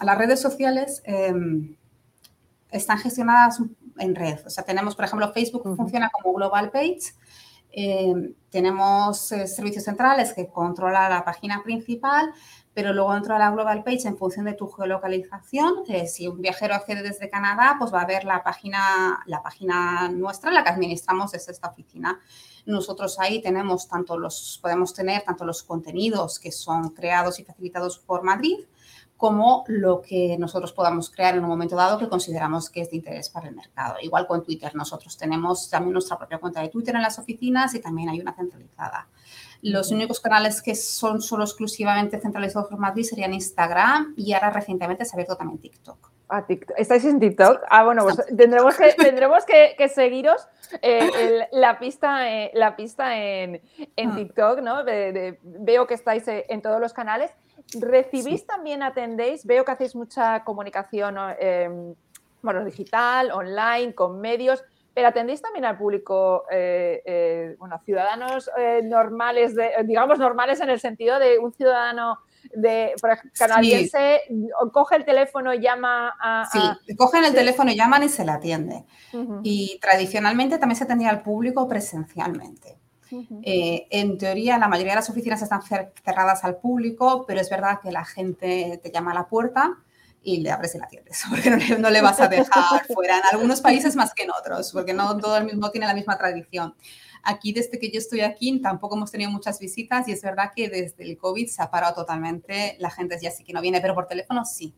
las 0.00 0.16
redes 0.16 0.40
sociales 0.40 1.02
em, 1.04 1.76
están 2.70 2.96
gestionadas 2.96 3.60
en 3.98 4.14
red. 4.14 4.46
O 4.46 4.48
sea, 4.48 4.64
tenemos, 4.64 4.96
por 4.96 5.04
ejemplo, 5.04 5.30
Facebook 5.34 5.76
funciona 5.76 6.08
como 6.08 6.32
Global 6.32 6.70
Page. 6.70 7.12
Em, 7.72 8.34
tenemos 8.50 9.32
eh, 9.32 9.46
servicios 9.46 9.84
centrales 9.84 10.34
que 10.34 10.48
controla 10.48 11.08
la 11.08 11.24
página 11.24 11.62
principal, 11.62 12.30
pero 12.74 12.92
luego 12.92 13.14
dentro 13.14 13.32
de 13.34 13.40
la 13.40 13.50
Global 13.50 13.82
Page, 13.82 14.08
en 14.08 14.18
función 14.18 14.44
de 14.44 14.52
tu 14.52 14.68
geolocalización, 14.68 15.84
eh, 15.88 16.06
si 16.06 16.28
un 16.28 16.40
viajero 16.40 16.74
accede 16.74 17.02
desde 17.02 17.30
Canadá, 17.30 17.76
pues 17.78 17.92
va 17.92 18.02
a 18.02 18.06
ver 18.06 18.24
la 18.24 18.42
página, 18.42 19.22
la 19.26 19.42
página 19.42 20.10
nuestra, 20.10 20.50
la 20.50 20.62
que 20.62 20.70
administramos 20.70 21.32
desde 21.32 21.52
esta 21.52 21.68
oficina. 21.68 22.20
Nosotros 22.66 23.18
ahí 23.18 23.40
tenemos 23.40 23.88
tanto 23.88 24.18
los, 24.18 24.58
podemos 24.62 24.92
tener 24.92 25.22
tanto 25.22 25.44
los 25.44 25.62
contenidos 25.62 26.38
que 26.38 26.52
son 26.52 26.90
creados 26.90 27.40
y 27.40 27.44
facilitados 27.44 27.98
por 27.98 28.22
Madrid, 28.22 28.58
como 29.22 29.62
lo 29.68 30.02
que 30.02 30.36
nosotros 30.36 30.72
podamos 30.72 31.08
crear 31.08 31.36
en 31.36 31.44
un 31.44 31.48
momento 31.48 31.76
dado 31.76 31.96
que 31.96 32.08
consideramos 32.08 32.68
que 32.68 32.80
es 32.80 32.90
de 32.90 32.96
interés 32.96 33.30
para 33.30 33.46
el 33.46 33.54
mercado. 33.54 33.94
Igual 34.02 34.26
con 34.26 34.42
Twitter, 34.42 34.74
nosotros 34.74 35.16
tenemos 35.16 35.70
también 35.70 35.92
nuestra 35.92 36.18
propia 36.18 36.38
cuenta 36.38 36.60
de 36.60 36.68
Twitter 36.70 36.96
en 36.96 37.02
las 37.02 37.20
oficinas 37.20 37.72
y 37.76 37.80
también 37.80 38.08
hay 38.08 38.20
una 38.20 38.34
centralizada. 38.34 39.06
Los 39.62 39.92
únicos 39.92 40.18
canales 40.18 40.60
que 40.60 40.74
son 40.74 41.22
solo 41.22 41.44
exclusivamente 41.44 42.18
centralizados 42.18 42.68
por 42.68 42.80
Madrid 42.80 43.04
serían 43.04 43.32
Instagram 43.32 44.12
y 44.16 44.32
ahora 44.32 44.50
recientemente 44.50 45.04
se 45.04 45.12
ha 45.12 45.14
abierto 45.14 45.36
también 45.36 45.60
TikTok. 45.60 46.10
Ah, 46.28 46.44
¿Estáis 46.76 47.04
en 47.04 47.20
TikTok? 47.20 47.60
Ah, 47.70 47.84
bueno, 47.84 48.02
pues 48.02 48.16
tendremos 48.36 48.76
que, 48.76 48.92
tendremos 48.98 49.44
que, 49.44 49.88
seguiros 49.88 50.48
eh, 50.80 51.46
la 51.52 51.78
pista, 51.78 52.28
eh, 52.28 52.50
la 52.54 52.74
pista 52.74 53.16
en, 53.16 53.60
ah. 54.04 54.14
TikTok, 54.16 54.62
¿no? 54.62 54.82
veo 55.42 55.86
que 55.86 55.94
estáis 55.94 56.26
eh, 56.26 56.44
en 56.48 56.60
todos 56.60 56.80
los 56.80 56.92
canales. 56.92 57.30
¿Recibís 57.78 58.46
también, 58.46 58.82
atendéis? 58.82 59.44
Veo 59.44 59.64
que 59.64 59.72
hacéis 59.72 59.94
mucha 59.94 60.44
comunicación 60.44 61.16
em, 61.38 61.94
bueno, 62.42 62.64
digital, 62.64 63.30
online, 63.30 63.94
con 63.94 64.20
medios, 64.20 64.64
pero 64.94 65.08
atendéis 65.08 65.40
también 65.40 65.64
al 65.64 65.78
público, 65.78 66.44
bueno, 67.58 67.80
ciudadanos 67.84 68.50
normales, 68.82 69.54
digamos 69.84 70.18
normales 70.18 70.60
en 70.60 70.68
el 70.68 70.80
sentido 70.80 71.18
de 71.18 71.38
un 71.38 71.52
ciudadano 71.54 72.18
de 72.54 72.94
canadiense 73.38 74.22
coge 74.72 74.96
el 74.96 75.04
teléfono, 75.04 75.54
llama 75.54 76.14
a... 76.20 76.48
Sí, 76.50 76.94
cogen 76.96 77.24
el 77.24 77.34
teléfono 77.34 77.70
y 77.70 77.76
llaman 77.76 78.02
y 78.02 78.08
se 78.08 78.24
le 78.24 78.32
atiende. 78.32 78.84
Y 79.42 79.78
tradicionalmente 79.80 80.58
también 80.58 80.76
se 80.76 80.84
atendía 80.84 81.10
al 81.10 81.22
público 81.22 81.68
presencialmente. 81.68 82.78
Eh, 83.42 83.86
en 83.90 84.18
teoría, 84.18 84.58
la 84.58 84.68
mayoría 84.68 84.92
de 84.92 84.96
las 84.96 85.10
oficinas 85.10 85.42
están 85.42 85.60
cerradas 85.62 86.44
al 86.44 86.56
público, 86.56 87.24
pero 87.26 87.40
es 87.40 87.50
verdad 87.50 87.80
que 87.82 87.92
la 87.92 88.04
gente 88.04 88.80
te 88.82 88.90
llama 88.90 89.12
a 89.12 89.14
la 89.14 89.26
puerta 89.26 89.78
y 90.22 90.38
le 90.38 90.50
abres 90.50 90.74
y 90.74 90.78
la 90.78 90.84
atiendes, 90.84 91.22
porque 91.30 91.50
no 91.50 91.56
le, 91.56 91.78
no 91.78 91.90
le 91.90 92.00
vas 92.00 92.20
a 92.20 92.28
dejar 92.28 92.86
fuera. 92.94 93.18
En 93.18 93.24
algunos 93.32 93.60
países 93.60 93.96
más 93.96 94.14
que 94.14 94.24
en 94.24 94.30
otros, 94.30 94.72
porque 94.72 94.94
no 94.94 95.16
todo 95.18 95.36
el 95.36 95.44
mismo 95.44 95.70
tiene 95.70 95.86
la 95.86 95.94
misma 95.94 96.16
tradición. 96.16 96.74
Aquí, 97.24 97.52
desde 97.52 97.78
que 97.78 97.90
yo 97.90 97.98
estoy 97.98 98.22
aquí, 98.22 98.60
tampoco 98.60 98.96
hemos 98.96 99.10
tenido 99.10 99.30
muchas 99.30 99.60
visitas 99.60 100.08
y 100.08 100.12
es 100.12 100.22
verdad 100.22 100.50
que 100.54 100.68
desde 100.68 101.04
el 101.04 101.16
COVID 101.16 101.46
se 101.46 101.62
ha 101.62 101.70
parado 101.70 101.94
totalmente. 101.94 102.76
La 102.80 102.90
gente 102.90 103.16
ya 103.20 103.30
sí 103.30 103.44
que 103.44 103.52
no 103.52 103.60
viene, 103.60 103.80
pero 103.80 103.94
por 103.94 104.06
teléfono 104.06 104.44
sí. 104.44 104.74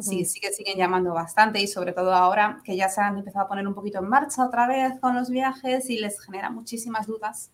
Sí, 0.00 0.24
sí 0.24 0.40
que 0.40 0.50
siguen 0.50 0.78
llamando 0.78 1.12
bastante 1.12 1.60
y 1.60 1.66
sobre 1.66 1.92
todo 1.92 2.14
ahora 2.14 2.62
que 2.64 2.74
ya 2.74 2.88
se 2.88 3.02
han 3.02 3.18
empezado 3.18 3.44
a 3.44 3.48
poner 3.48 3.68
un 3.68 3.74
poquito 3.74 3.98
en 3.98 4.08
marcha 4.08 4.46
otra 4.46 4.66
vez 4.66 4.98
con 4.98 5.14
los 5.14 5.28
viajes 5.28 5.90
y 5.90 5.98
les 5.98 6.18
genera 6.20 6.48
muchísimas 6.48 7.06
dudas 7.06 7.50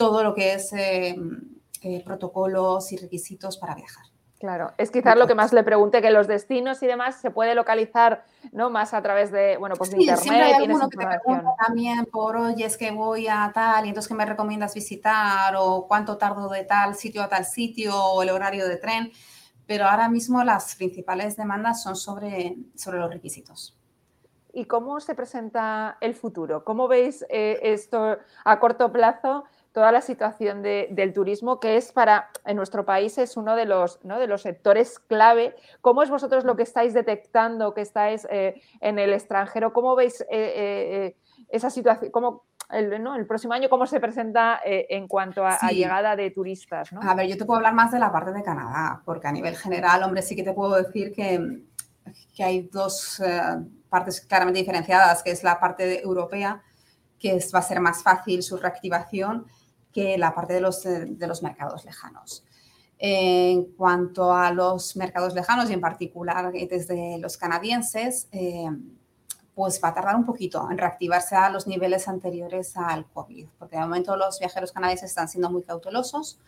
todo 0.00 0.22
lo 0.22 0.34
que 0.34 0.54
es 0.54 0.72
eh, 0.72 1.14
eh, 1.82 2.02
protocolos 2.02 2.90
y 2.90 2.96
requisitos 2.96 3.58
para 3.58 3.74
viajar. 3.74 4.06
Claro, 4.38 4.72
es 4.78 4.90
quizás 4.90 5.14
lo 5.18 5.26
que 5.26 5.34
más 5.34 5.52
le 5.52 5.62
pregunte, 5.62 6.00
que 6.00 6.10
los 6.10 6.26
destinos 6.26 6.82
y 6.82 6.86
demás 6.86 7.20
se 7.20 7.30
puede 7.30 7.54
localizar 7.54 8.24
¿no? 8.50 8.70
más 8.70 8.94
a 8.94 9.02
través 9.02 9.30
de, 9.30 9.58
bueno, 9.58 9.74
pues 9.76 9.90
de 9.90 9.98
internet. 9.98 10.22
Siempre 10.22 10.42
hay 10.42 10.52
alguno 10.54 10.88
que 10.88 10.96
te 10.96 11.06
pregunta 11.06 11.50
también 11.66 12.06
por, 12.06 12.38
oye, 12.38 12.64
es 12.64 12.78
que 12.78 12.92
voy 12.92 13.28
a 13.28 13.50
tal, 13.52 13.84
y 13.84 13.88
entonces 13.90 14.08
¿qué 14.08 14.14
me 14.14 14.24
recomiendas 14.24 14.74
visitar? 14.74 15.54
O 15.58 15.86
cuánto 15.86 16.16
tardo 16.16 16.48
de 16.48 16.64
tal 16.64 16.94
sitio 16.94 17.22
a 17.22 17.28
tal 17.28 17.44
sitio, 17.44 17.94
o 17.94 18.22
el 18.22 18.30
horario 18.30 18.66
de 18.66 18.78
tren. 18.78 19.12
Pero 19.66 19.84
ahora 19.84 20.08
mismo 20.08 20.42
las 20.44 20.76
principales 20.76 21.36
demandas 21.36 21.82
son 21.82 21.94
sobre, 21.94 22.56
sobre 22.74 23.00
los 23.00 23.10
requisitos. 23.10 23.76
¿Y 24.54 24.64
cómo 24.64 24.98
se 25.00 25.14
presenta 25.14 25.98
el 26.00 26.14
futuro? 26.14 26.64
¿Cómo 26.64 26.88
veis 26.88 27.26
eh, 27.28 27.60
esto 27.62 28.16
a 28.44 28.58
corto 28.58 28.90
plazo? 28.90 29.44
Toda 29.72 29.92
la 29.92 30.00
situación 30.00 30.62
del 30.62 31.12
turismo, 31.12 31.60
que 31.60 31.76
es 31.76 31.92
para, 31.92 32.30
en 32.44 32.56
nuestro 32.56 32.84
país 32.84 33.18
es 33.18 33.36
uno 33.36 33.54
de 33.54 33.66
los, 33.66 34.04
¿no? 34.04 34.18
de 34.18 34.26
los 34.26 34.42
sectores 34.42 34.98
clave. 34.98 35.54
¿Cómo 35.80 36.02
es 36.02 36.10
vosotros 36.10 36.44
lo 36.44 36.56
que 36.56 36.64
estáis 36.64 36.92
detectando, 36.92 37.72
que 37.72 37.82
estáis 37.82 38.26
eh, 38.30 38.60
en 38.80 38.98
el 38.98 39.12
extranjero? 39.12 39.72
¿Cómo 39.72 39.94
veis 39.94 40.22
eh, 40.22 40.26
eh, 40.30 41.16
esa 41.50 41.70
situación? 41.70 42.10
¿Cómo, 42.10 42.46
el, 42.70 42.92
el, 42.92 43.26
próximo 43.26 43.52
año 43.52 43.68
cómo 43.68 43.86
se 43.86 44.00
presenta 44.00 44.60
en 44.64 45.06
cuanto 45.06 45.44
a, 45.44 45.58
llegada 45.70 46.16
de 46.16 46.30
turistas? 46.32 46.90
A 47.00 47.14
ver, 47.14 47.28
yo 47.28 47.36
te 47.36 47.44
puedo 47.44 47.58
hablar 47.58 47.74
más 47.74 47.92
de 47.92 48.00
la 48.00 48.10
parte 48.10 48.32
de 48.32 48.42
Canadá, 48.42 49.02
porque 49.04 49.28
a 49.28 49.32
nivel 49.32 49.56
general, 49.56 50.02
hombre, 50.02 50.22
sí 50.22 50.34
que 50.34 50.42
te 50.42 50.52
puedo 50.52 50.74
decir 50.76 51.12
que, 51.12 51.62
que 52.34 52.44
hay 52.44 52.62
dos 52.62 53.22
partes 53.88 54.20
claramente 54.20 54.60
diferenciadas, 54.60 55.22
que 55.22 55.30
es 55.30 55.44
la 55.44 55.60
parte 55.60 56.02
europea, 56.02 56.62
que 57.20 57.38
va 57.54 57.58
a 57.58 57.62
ser 57.62 57.80
más 57.80 58.02
fácil 58.02 58.42
su 58.42 58.56
reactivación, 58.56 59.46
que 59.92 60.16
la 60.18 60.34
parte 60.34 60.54
de 60.54 60.60
los, 60.60 60.84
eh, 60.86 61.06
de 61.06 61.26
los 61.26 61.42
mercados 61.42 61.84
lejanos. 61.84 62.44
En 62.98 63.64
cuanto 63.72 64.32
a 64.32 64.52
los 64.52 64.94
mercados 64.96 65.34
lejanos 65.34 65.70
y 65.70 65.72
en 65.72 65.80
particular 65.80 66.52
desde 66.52 67.18
los 67.18 67.38
canadienses, 67.38 68.28
eh, 68.30 68.68
pues 69.54 69.80
va 69.82 69.88
a 69.88 69.94
tardar 69.94 70.16
un 70.16 70.24
poquito 70.24 70.70
en 70.70 70.78
reactivarse 70.78 71.34
a 71.34 71.50
los 71.50 71.66
niveles 71.66 72.08
anteriores 72.08 72.76
al 72.76 73.06
COVID, 73.06 73.46
porque 73.58 73.76
de 73.76 73.82
momento 73.82 74.16
los 74.16 74.38
viajeros 74.38 74.72
canadienses 74.72 75.10
están 75.10 75.28
siendo 75.28 75.50
muy 75.50 75.62
cautelosos, 75.62 76.38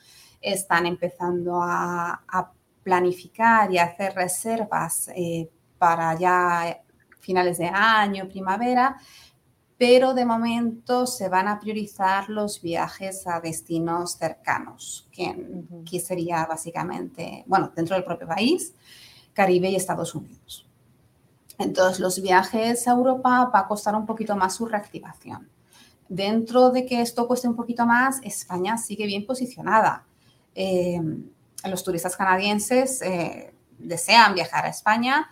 están 0.41 0.87
empezando 0.87 1.61
a, 1.63 2.23
planificar 2.83 3.71
y 3.71 3.79
hacer 3.79 4.13
reservas 4.15 5.09
eh, 5.15 5.49
para 5.79 6.19
ya 6.19 6.83
finales 7.21 7.59
de 7.59 7.69
año, 7.69 8.29
primavera, 8.29 8.97
pero 9.79 10.15
de 10.15 10.25
momento 10.25 11.07
se 11.07 11.29
van 11.29 11.49
a 11.49 11.59
priorizar 11.59 12.29
los 12.29 12.63
viajes 12.63 13.27
a 13.27 13.41
destinos 13.41 14.13
cercanos, 14.13 15.09
que, 15.11 16.01
sería 16.01 16.47
básicamente, 16.47 17.45
bueno, 17.47 17.73
dentro 17.75 17.97
del 17.97 18.05
propio 18.05 18.29
país, 18.29 18.75
Caribe 19.33 19.71
y 19.71 19.77
Estados 19.77 20.15
Unidos. 20.15 20.69
Entonces, 21.59 22.01
los 22.01 22.21
viajes 22.21 22.87
a 22.87 22.93
Europa 22.93 23.51
va 23.55 23.61
a 23.61 23.69
costar 23.69 23.95
un 23.95 24.07
poquito 24.07 24.37
más 24.37 24.55
su 24.55 24.67
reactivación. 24.67 25.49
Dentro 26.09 26.71
de 26.71 26.85
que 26.87 27.01
esto 27.01 27.27
cueste 27.27 27.49
un 27.49 27.57
poquito 27.57 27.87
más, 27.87 28.21
España 28.23 28.77
sigue 28.79 29.07
bien 29.07 29.27
posicionada. 29.27 30.05
Eh, 30.55 31.01
los 31.65 31.83
turistas 31.83 32.17
canadienses 32.17 33.01
eh, 33.03 33.55
desean 33.79 34.35
viajar 34.35 34.67
a 34.67 34.69
España, 34.69 35.31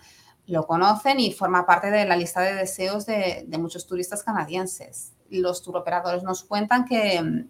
lo 0.50 0.66
conocen 0.66 1.20
y 1.20 1.32
forma 1.32 1.64
parte 1.64 1.90
de 1.90 2.04
la 2.04 2.16
lista 2.16 2.40
de 2.40 2.54
deseos 2.54 3.06
de, 3.06 3.46
muchos 3.58 3.86
turistas 3.86 4.22
canadienses. 4.22 5.12
Los 5.30 5.62
turoperadores 5.62 6.22
nos 6.22 6.42
cuentan 6.42 6.84
que, 6.84 7.46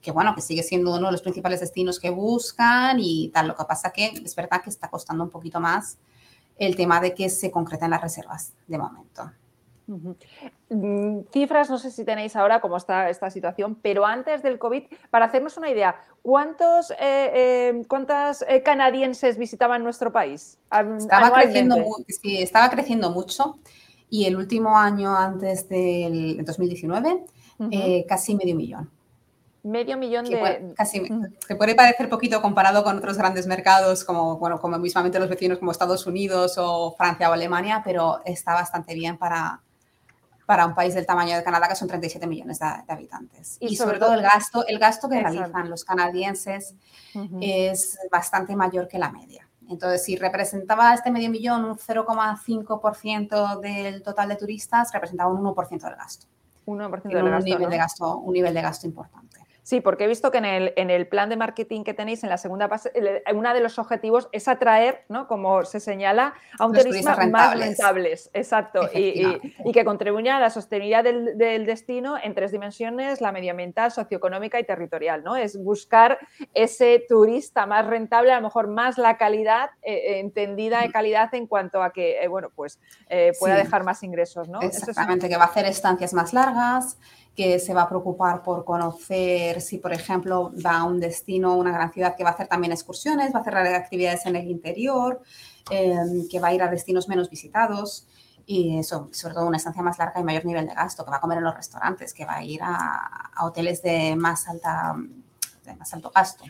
que, 0.00 0.10
bueno, 0.12 0.34
que 0.34 0.40
sigue 0.40 0.62
siendo 0.62 0.94
uno 0.96 1.06
de 1.06 1.12
los 1.12 1.22
principales 1.22 1.60
destinos 1.60 1.98
que 1.98 2.10
buscan 2.10 2.98
y 3.00 3.30
tal. 3.30 3.48
Lo 3.48 3.56
que 3.56 3.64
pasa 3.64 3.90
que 3.90 4.06
es 4.24 4.34
verdad 4.36 4.62
que 4.62 4.70
está 4.70 4.88
costando 4.88 5.24
un 5.24 5.30
poquito 5.30 5.60
más 5.60 5.98
el 6.56 6.76
tema 6.76 7.00
de 7.00 7.14
que 7.14 7.28
se 7.30 7.50
concreten 7.50 7.90
las 7.90 8.00
reservas 8.00 8.52
de 8.66 8.78
momento. 8.78 9.32
Mm, 10.68 11.22
cifras, 11.32 11.68
no 11.68 11.76
sé 11.78 11.90
si 11.90 12.04
tenéis 12.04 12.36
ahora 12.36 12.60
cómo 12.60 12.76
está 12.76 13.10
esta 13.10 13.28
situación, 13.28 13.76
pero 13.82 14.06
antes 14.06 14.42
del 14.42 14.58
COVID, 14.58 14.84
para 15.10 15.24
hacernos 15.24 15.56
una 15.56 15.68
idea, 15.68 15.96
¿cuántos, 16.22 16.92
eh, 16.92 16.96
eh, 17.00 17.82
¿cuántas 17.88 18.44
eh, 18.48 18.62
canadienses 18.62 19.36
visitaban 19.36 19.82
nuestro 19.82 20.12
país? 20.12 20.58
Estaba 20.96 21.32
creciendo, 21.32 21.76
estaba 22.22 22.70
creciendo 22.70 23.10
mucho 23.10 23.58
y 24.08 24.26
el 24.26 24.36
último 24.36 24.76
año 24.78 25.16
antes 25.16 25.68
del 25.68 26.44
2019, 26.44 27.24
casi 28.06 28.36
medio 28.36 28.54
millón. 28.54 28.90
Medio 29.62 29.98
millón 29.98 30.24
de... 30.24 30.72
casi, 30.74 31.02
que 31.46 31.54
puede 31.54 31.74
parecer 31.74 32.08
poquito 32.08 32.40
comparado 32.40 32.82
con 32.82 32.96
otros 32.96 33.18
grandes 33.18 33.46
mercados 33.46 34.04
como, 34.04 34.38
bueno, 34.38 34.58
como 34.58 34.78
mismamente 34.78 35.18
los 35.18 35.28
vecinos 35.28 35.58
como 35.58 35.70
Estados 35.70 36.06
Unidos 36.06 36.54
o 36.56 36.94
Francia 36.96 37.28
o 37.28 37.32
Alemania, 37.32 37.82
pero 37.84 38.20
está 38.24 38.54
bastante 38.54 38.94
bien 38.94 39.18
para, 39.18 39.60
para 40.50 40.66
un 40.66 40.74
país 40.74 40.94
del 40.94 41.06
tamaño 41.06 41.36
de 41.36 41.44
Canadá, 41.44 41.68
que 41.68 41.76
son 41.76 41.86
37 41.86 42.26
millones 42.26 42.58
de, 42.58 42.66
habitantes. 42.92 43.56
Y, 43.60 43.76
sobre, 43.76 44.00
todo, 44.00 44.14
el 44.14 44.20
gasto, 44.20 44.66
el 44.66 44.80
gasto 44.80 45.08
que 45.08 45.20
realizan 45.20 45.70
los 45.70 45.84
canadienses 45.84 46.74
es 47.40 47.96
bastante 48.10 48.56
mayor 48.56 48.88
que 48.88 48.98
la 48.98 49.12
media. 49.12 49.48
Entonces, 49.68 50.02
si 50.02 50.16
representaba 50.16 50.92
este 50.92 51.12
medio 51.12 51.30
millón 51.30 51.64
un 51.66 51.76
0,5% 51.76 53.60
del 53.60 54.02
total 54.02 54.30
de 54.30 54.34
turistas, 54.34 54.92
representaba 54.92 55.32
un 55.32 55.40
1% 55.40 55.68
del 55.82 55.94
gasto. 55.94 56.26
1% 56.66 57.02
del 57.02 57.30
gasto, 57.30 57.44
nivel 57.44 57.70
de 57.70 57.76
gasto. 57.76 58.16
Un 58.18 58.32
nivel 58.32 58.52
de 58.52 58.60
gasto 58.60 58.88
importante. 58.88 59.39
Sí, 59.70 59.80
porque 59.80 60.02
he 60.02 60.08
visto 60.08 60.32
que 60.32 60.38
en 60.38 60.46
el, 60.46 60.72
en 60.74 60.90
el, 60.90 61.06
plan 61.06 61.28
de 61.28 61.36
marketing 61.36 61.84
que 61.84 61.94
tenéis 61.94 62.24
en 62.24 62.28
la 62.28 62.38
segunda 62.38 62.68
fase, 62.68 62.90
uno 63.32 63.54
de 63.54 63.60
los 63.60 63.78
objetivos 63.78 64.28
es 64.32 64.48
atraer, 64.48 65.04
¿no? 65.08 65.28
como 65.28 65.64
se 65.64 65.78
señala, 65.78 66.34
a 66.58 66.66
un 66.66 66.72
turismo 66.72 67.14
más 67.30 67.56
rentables. 67.56 68.30
Exacto. 68.32 68.88
Y, 68.92 69.22
que 69.72 69.84
contribuya 69.84 70.38
a 70.38 70.40
la 70.40 70.50
sostenibilidad 70.50 71.04
del, 71.04 71.66
destino 71.66 72.16
en 72.20 72.34
tres 72.34 72.50
dimensiones, 72.50 73.20
la 73.20 73.30
medioambiental, 73.30 73.92
socioeconómica 73.92 74.58
y 74.58 74.64
territorial. 74.64 75.22
¿no? 75.22 75.36
Es 75.36 75.56
buscar 75.56 76.18
ese 76.52 77.04
turista 77.08 77.64
más 77.66 77.86
rentable, 77.86 78.32
a 78.32 78.40
lo 78.40 78.42
mejor 78.42 78.66
más 78.66 78.98
la 78.98 79.18
calidad, 79.18 79.70
eh, 79.82 79.94
eh, 79.94 80.18
entendida 80.18 80.82
de 80.82 80.90
calidad 80.90 81.32
en 81.32 81.46
cuanto 81.46 81.80
a 81.80 81.92
que, 81.92 82.20
eh, 82.20 82.26
bueno, 82.26 82.48
pues 82.52 82.80
pueda 83.38 83.54
dejar 83.54 83.84
más 83.84 84.02
ingresos. 84.02 84.48
¿no? 84.48 84.62
Exactamente, 84.62 85.28
que 85.28 85.36
va 85.36 85.44
a 85.44 85.46
hacer 85.46 85.66
estancias 85.66 86.12
más 86.12 86.32
largas, 86.32 86.98
que 87.34 87.58
se 87.58 87.74
va 87.74 87.82
a 87.82 87.88
preocupar 87.88 88.42
por 88.42 88.64
conocer 88.64 89.60
si, 89.60 89.78
por 89.78 89.92
ejemplo, 89.92 90.52
va 90.64 90.78
a 90.78 90.84
un 90.84 91.00
destino, 91.00 91.56
una 91.56 91.72
gran 91.72 91.92
ciudad 91.92 92.16
que 92.16 92.24
va 92.24 92.30
a 92.30 92.32
hacer 92.32 92.48
también 92.48 92.72
excursiones, 92.72 93.32
va 93.34 93.38
a 93.38 93.42
hacer 93.42 93.56
actividades 93.56 94.26
en 94.26 94.36
el 94.36 94.50
interior, 94.50 95.22
em, 95.70 96.28
que 96.28 96.40
va 96.40 96.48
a 96.48 96.54
ir 96.54 96.62
a 96.62 96.68
destinos 96.68 97.08
menos 97.08 97.30
visitados 97.30 98.06
y 98.46 98.78
eso, 98.78 99.08
sobre 99.12 99.34
todo 99.34 99.46
una 99.46 99.58
estancia 99.58 99.82
más 99.82 99.98
larga 99.98 100.20
y 100.20 100.24
mayor 100.24 100.44
nivel 100.44 100.66
de 100.66 100.74
gasto, 100.74 101.04
que 101.04 101.10
va 101.10 101.18
a 101.18 101.20
comer 101.20 101.38
en 101.38 101.44
los 101.44 101.54
restaurantes, 101.54 102.12
que 102.12 102.24
va 102.24 102.36
a 102.36 102.44
ir 102.44 102.60
a, 102.62 103.30
hoteles 103.42 103.82
de 103.82 104.16
más 104.16 104.48
alta 104.48 104.96
de 105.64 105.76
más 105.76 105.94
alto 105.94 106.10
gasto. 106.12 106.44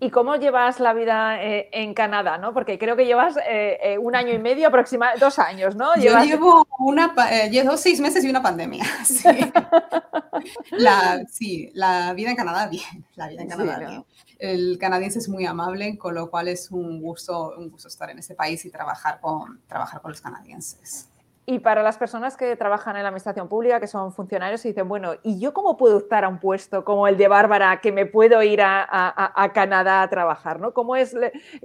¿Y 0.00 0.10
cómo 0.10 0.36
llevas 0.36 0.80
la 0.80 0.92
vida 0.92 1.42
eh, 1.42 1.68
en 1.72 1.94
Canadá? 1.94 2.38
¿no? 2.38 2.52
Porque 2.52 2.78
creo 2.78 2.96
que 2.96 3.06
llevas 3.06 3.36
eh, 3.48 3.78
eh, 3.82 3.98
un 3.98 4.14
año 4.14 4.32
y 4.32 4.38
medio, 4.38 4.68
aproximadamente 4.68 5.24
dos 5.24 5.38
años, 5.38 5.76
¿no? 5.76 5.94
Yo 5.96 6.18
llevo, 6.22 6.66
una, 6.78 7.14
llevo 7.48 7.76
seis 7.76 8.00
meses 8.00 8.24
y 8.24 8.30
una 8.30 8.42
pandemia. 8.42 8.84
Sí. 11.32 11.70
La, 11.72 12.12
vida 12.14 12.30
en 12.30 12.36
Canadá, 12.36 12.66
bien. 12.66 13.04
La 13.14 13.28
vida 13.28 13.42
en 13.42 13.48
Canadá, 13.48 13.78
bien. 13.78 14.04
El 14.38 14.76
canadiense 14.78 15.20
es 15.20 15.28
muy 15.28 15.46
amable, 15.46 15.96
con 15.96 16.14
lo 16.14 16.30
cual 16.30 16.48
es 16.48 16.70
un 16.70 17.00
gusto, 17.00 17.54
un 17.56 17.70
gusto 17.70 17.86
estar 17.86 18.10
en 18.10 18.18
ese 18.18 18.34
país 18.34 18.64
y 18.64 18.70
trabajar 18.70 19.20
con, 19.20 19.60
trabajar 19.68 20.00
con 20.00 20.10
los 20.10 20.20
canadienses. 20.20 21.08
Y 21.52 21.58
para 21.58 21.82
las 21.82 21.98
personas 21.98 22.34
que 22.34 22.56
trabajan 22.56 22.96
en 22.96 23.02
la 23.02 23.08
administración 23.10 23.46
pública, 23.46 23.78
que 23.78 23.86
son 23.86 24.10
funcionarios, 24.14 24.64
y 24.64 24.68
dicen, 24.68 24.88
bueno, 24.88 25.12
¿y 25.22 25.38
yo 25.38 25.52
cómo 25.52 25.76
puedo 25.76 25.98
optar 25.98 26.24
a 26.24 26.28
un 26.28 26.40
puesto 26.40 26.82
como 26.82 27.06
el 27.06 27.18
de 27.18 27.28
Bárbara, 27.28 27.78
que 27.82 27.92
me 27.92 28.06
puedo 28.06 28.42
ir 28.42 28.62
a, 28.62 29.50
Canadá 29.52 30.00
a 30.00 30.08
trabajar? 30.08 30.60
¿no? 30.60 30.72
¿Cómo, 30.72 30.96
es, 30.96 31.14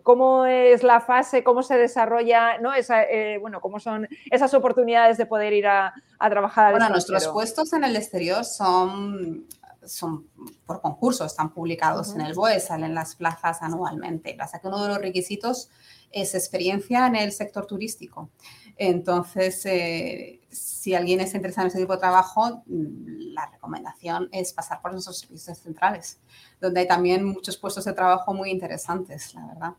¿Cómo 0.03 0.45
es 0.45 0.83
la 0.83 0.99
fase, 0.99 1.41
cómo 1.41 1.63
se 1.63 1.77
desarrolla, 1.77 2.57
¿no? 2.57 2.73
Esa, 2.73 3.03
eh, 3.03 3.37
bueno, 3.37 3.61
cómo 3.61 3.79
son 3.79 4.09
esas 4.29 4.53
oportunidades 4.53 5.17
de 5.17 5.25
poder 5.25 5.53
ir 5.53 5.67
a, 5.67 5.93
trabajar? 6.19 6.71
bueno, 6.71 6.89
nuestros 6.89 7.25
puestos 7.29 7.71
en 7.71 7.85
el 7.85 7.95
exterior 7.95 8.43
son 8.43 9.47
son 9.85 10.27
por 10.65 10.81
concurso, 10.81 11.23
están 11.23 11.53
publicados 11.53 12.13
en 12.13 12.19
el 12.19 12.33
BOE, 12.33 12.59
salen 12.59 12.93
las 12.93 13.15
plazas 13.15 13.61
anualmente. 13.61 14.37
O 14.37 14.61
que 14.61 14.67
uno 14.67 14.83
de 14.83 14.89
los 14.89 14.97
requisitos 14.97 15.69
es 16.11 16.35
experiencia 16.35 17.07
en 17.07 17.15
el 17.15 17.31
sector 17.31 17.65
turístico. 17.65 18.29
Entonces, 18.77 19.65
eh, 19.65 20.41
si 20.49 20.93
alguien 20.93 21.19
está 21.19 21.37
interesado 21.37 21.65
en 21.65 21.69
ese 21.69 21.79
tipo 21.79 21.93
de 21.93 21.99
trabajo, 21.99 22.63
mm, 22.65 23.33
la 23.33 23.47
recomendación 23.47 24.29
es 24.31 24.53
pasar 24.53 24.81
por 24.81 24.91
nuestros 24.91 25.19
servicios 25.19 25.57
centrales, 25.57 26.19
donde 26.61 26.81
hay 26.81 26.87
también 26.87 27.25
muchos 27.25 27.57
puestos 27.57 27.85
de 27.85 27.93
trabajo 27.93 28.33
muy 28.33 28.51
interesantes, 28.51 29.33
la 29.33 29.45
verdad. 29.47 29.73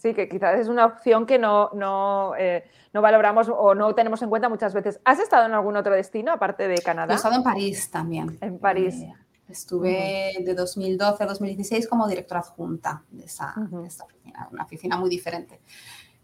Sí, 0.00 0.14
que 0.14 0.28
quizás 0.28 0.58
es 0.58 0.68
una 0.68 0.86
opción 0.86 1.26
que 1.26 1.38
no, 1.38 1.70
no, 1.74 2.34
eh, 2.38 2.64
no, 2.94 3.02
valoramos 3.02 3.48
o 3.54 3.74
no 3.74 3.94
tenemos 3.94 4.22
en 4.22 4.30
cuenta 4.30 4.48
muchas 4.48 4.72
veces. 4.72 4.98
¿Has 5.04 5.18
estado 5.18 5.44
en 5.44 5.52
algún 5.52 5.76
otro 5.76 5.92
destino 5.92 6.32
aparte 6.32 6.68
de 6.68 6.78
Canadá? 6.78 7.12
he 7.12 7.16
estado 7.16 7.34
en 7.34 7.42
París 7.42 7.90
también. 7.90 8.38
En 8.40 8.58
París. 8.58 8.94
Eh, 8.94 9.12
estuve 9.46 10.36
de 10.42 10.54
2012 10.54 11.22
a 11.22 11.26
2016 11.26 11.86
como 11.86 12.08
directora 12.08 12.40
adjunta 12.40 13.02
de, 13.10 13.24
esa, 13.24 13.52
de 13.56 13.86
esta 13.86 14.04
oficina, 14.04 14.48
una 14.50 14.64
oficina 14.64 14.96
muy 14.96 15.10
diferente. 15.10 15.60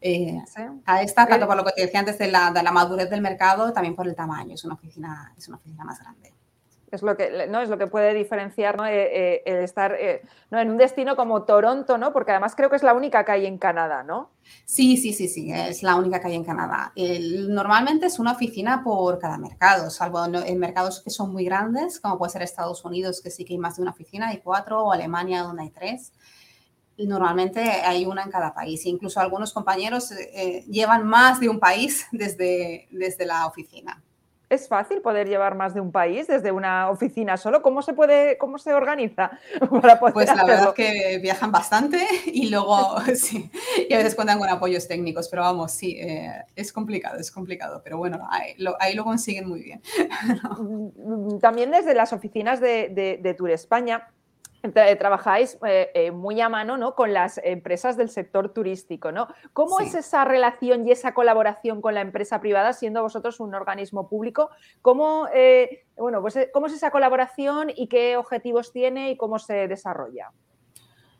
Eh, 0.00 0.38
a 0.84 1.02
esta, 1.02 1.26
tanto 1.26 1.46
por 1.46 1.56
lo 1.56 1.64
que 1.64 1.72
te 1.72 1.80
decía 1.82 2.00
antes 2.00 2.18
de 2.18 2.30
la, 2.30 2.50
de 2.50 2.62
la, 2.62 2.70
madurez 2.70 3.08
del 3.08 3.22
mercado, 3.22 3.72
también 3.72 3.96
por 3.96 4.06
el 4.06 4.14
tamaño, 4.14 4.54
es 4.54 4.64
una 4.64 4.74
oficina, 4.74 5.32
es 5.36 5.48
una 5.48 5.56
oficina 5.56 5.84
más 5.84 5.98
grande. 6.00 6.34
Es 6.90 7.02
lo 7.02 7.16
que, 7.16 7.48
¿no? 7.48 7.60
es 7.60 7.68
lo 7.68 7.78
que 7.78 7.88
puede 7.88 8.14
diferenciar 8.14 8.76
¿no? 8.76 8.86
Eh, 8.86 8.92
eh, 8.94 9.42
el 9.44 9.56
estar 9.56 9.96
¿no? 10.50 10.60
en 10.60 10.70
un 10.70 10.76
destino 10.76 11.16
como 11.16 11.42
Toronto, 11.42 11.98
¿no? 11.98 12.12
porque 12.12 12.30
además 12.30 12.54
creo 12.54 12.70
que 12.70 12.76
es 12.76 12.84
la 12.84 12.94
única 12.94 13.24
que 13.24 13.32
hay 13.32 13.46
en 13.46 13.58
Canadá, 13.58 14.04
¿no? 14.04 14.30
Sí, 14.64 14.96
sí, 14.96 15.12
sí, 15.12 15.28
sí, 15.28 15.50
es 15.52 15.82
la 15.82 15.96
única 15.96 16.20
que 16.20 16.28
hay 16.28 16.34
en 16.36 16.44
Canadá. 16.44 16.92
normalmente 17.48 18.06
es 18.06 18.20
una 18.20 18.32
oficina 18.32 18.84
por 18.84 19.18
cada 19.18 19.36
mercado, 19.36 19.90
salvo 19.90 20.24
en 20.24 20.58
mercados 20.58 21.02
que 21.02 21.10
son 21.10 21.32
muy 21.32 21.44
grandes, 21.44 21.98
como 21.98 22.18
puede 22.18 22.30
ser 22.30 22.42
Estados 22.42 22.84
Unidos, 22.84 23.20
que 23.20 23.30
sí 23.30 23.44
que 23.44 23.54
hay 23.54 23.58
más 23.58 23.76
de 23.76 23.82
una 23.82 23.90
oficina, 23.90 24.28
hay 24.28 24.38
cuatro, 24.38 24.84
o 24.84 24.92
Alemania, 24.92 25.42
donde 25.42 25.64
hay 25.64 25.70
tres 25.70 26.12
normalmente 26.98 27.60
hay 27.60 28.06
una 28.06 28.22
en 28.22 28.30
cada 28.30 28.54
país. 28.54 28.86
Incluso 28.86 29.20
algunos 29.20 29.52
compañeros 29.52 30.12
eh, 30.12 30.30
eh, 30.34 30.64
llevan 30.68 31.06
más 31.06 31.40
de 31.40 31.48
un 31.48 31.60
país 31.60 32.06
desde, 32.12 32.88
desde 32.90 33.26
la 33.26 33.46
oficina. 33.46 34.02
¿Es 34.48 34.68
fácil 34.68 35.00
poder 35.00 35.28
llevar 35.28 35.56
más 35.56 35.74
de 35.74 35.80
un 35.80 35.90
país 35.90 36.28
desde 36.28 36.52
una 36.52 36.88
oficina 36.88 37.36
solo? 37.36 37.62
¿Cómo 37.62 37.82
se 37.82 37.94
puede, 37.94 38.38
cómo 38.38 38.58
se 38.58 38.72
organiza 38.74 39.32
para 39.82 39.98
poder 39.98 40.14
Pues 40.14 40.28
la 40.28 40.44
verdad 40.44 40.68
es 40.68 40.74
que 40.74 41.18
viajan 41.18 41.50
bastante 41.50 42.06
y 42.26 42.48
luego 42.48 42.96
sí, 43.16 43.50
y 43.88 43.92
a 43.92 43.98
veces 43.98 44.14
cuentan 44.14 44.38
con 44.38 44.48
apoyos 44.48 44.86
técnicos, 44.86 45.28
pero 45.28 45.42
vamos, 45.42 45.72
sí, 45.72 45.98
eh, 45.98 46.44
es 46.54 46.72
complicado, 46.72 47.18
es 47.18 47.32
complicado, 47.32 47.80
pero 47.82 47.98
bueno, 47.98 48.24
ahí 48.30 48.94
lo, 48.94 49.04
consiguen 49.04 49.48
muy 49.48 49.62
bien. 49.62 49.82
También 51.40 51.72
desde 51.72 51.94
las 51.94 52.12
oficinas 52.12 52.60
de, 52.60 52.88
de, 52.88 53.18
de 53.20 53.34
Tour 53.34 53.50
España, 53.50 54.08
trabajáis 54.98 55.58
eh, 55.66 55.90
eh, 55.94 56.10
muy 56.10 56.40
a 56.40 56.48
mano 56.48 56.76
¿no? 56.76 56.94
con 56.94 57.12
las 57.12 57.40
empresas 57.42 57.96
del 57.96 58.08
sector 58.08 58.52
turístico. 58.52 59.12
¿no? 59.12 59.28
¿Cómo 59.52 59.80
es 59.80 59.94
esa 59.94 60.24
relación 60.24 60.86
y 60.86 60.92
esa 60.92 61.14
colaboración 61.14 61.80
con 61.80 61.94
la 61.94 62.00
empresa 62.00 62.40
privada, 62.40 62.72
siendo 62.72 63.02
vosotros 63.02 63.40
un 63.40 63.54
organismo 63.54 64.08
público? 64.08 64.50
¿Cómo, 64.82 65.28
eh, 65.32 65.84
bueno, 65.96 66.20
pues, 66.20 66.38
¿Cómo 66.52 66.66
es 66.66 66.72
esa 66.72 66.90
colaboración 66.90 67.70
y 67.74 67.88
qué 67.88 68.16
objetivos 68.16 68.72
tiene 68.72 69.10
y 69.10 69.16
cómo 69.16 69.38
se 69.38 69.68
desarrolla? 69.68 70.32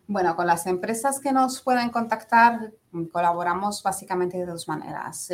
Bueno, 0.09 0.37
con 0.37 0.47
las 0.47 0.67
empresas 0.67 1.19
que 1.21 1.33
nos 1.33 1.61
pueden 1.63 1.91
contactar, 1.91 2.73
colaboramos 3.13 3.83
básicamente 3.83 4.39
de 4.39 4.47
dos 4.47 4.69
maneras 4.69 5.29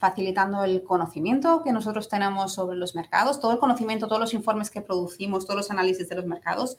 facilitando 0.00 0.64
el 0.64 0.82
conocimiento 0.82 1.62
que 1.62 1.72
nosotros 1.72 2.08
tenemos 2.08 2.54
sobre 2.54 2.74
los 2.76 2.94
mercados. 2.94 3.38
Todo 3.38 3.52
el 3.52 3.58
conocimiento, 3.58 4.08
todos 4.08 4.20
los 4.20 4.32
informes 4.32 4.70
que 4.70 4.80
producimos, 4.80 5.44
todos 5.44 5.58
los 5.58 5.70
análisis 5.70 6.08
de 6.08 6.16
los 6.16 6.24
mercados 6.24 6.78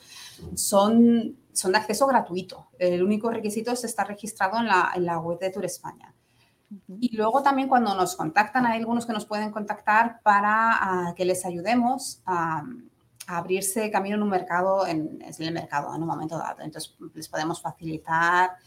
son, 0.55 1.37
son 1.53 1.71
de 1.71 1.77
acceso 1.77 2.07
gratuito. 2.07 2.67
El 2.79 3.03
único 3.03 3.29
requisito 3.29 3.71
es 3.71 3.83
estar 3.83 4.07
registrado 4.07 4.57
en 4.57 4.65
la, 4.65 4.91
en 4.95 5.05
la 5.05 5.19
web 5.19 5.37
de 5.37 5.51
Tour 5.51 5.65
España. 5.65 6.15
Y 6.99 7.15
luego 7.15 7.43
también 7.43 7.69
cuando 7.69 7.93
nos 7.93 8.15
contactan, 8.15 8.65
hay 8.65 8.79
algunos 8.79 9.05
que 9.05 9.13
nos 9.13 9.25
pueden 9.25 9.51
contactar 9.51 10.19
para 10.23 10.71
ah, 10.81 11.13
que 11.15 11.23
les 11.23 11.45
ayudemos 11.45 12.23
a, 12.25 12.63
abrirse 13.27 13.91
camino 13.91 14.15
en 14.15 14.23
un 14.23 14.29
mercado, 14.29 14.85
en, 14.85 15.19
el 15.21 15.53
mercado 15.53 15.93
en 15.95 16.01
un 16.01 16.07
momento 16.07 16.37
dado. 16.37 16.63
Entonces 16.63 16.97
les 17.13 17.29
podemos 17.29 17.61
facilitar 17.61 18.57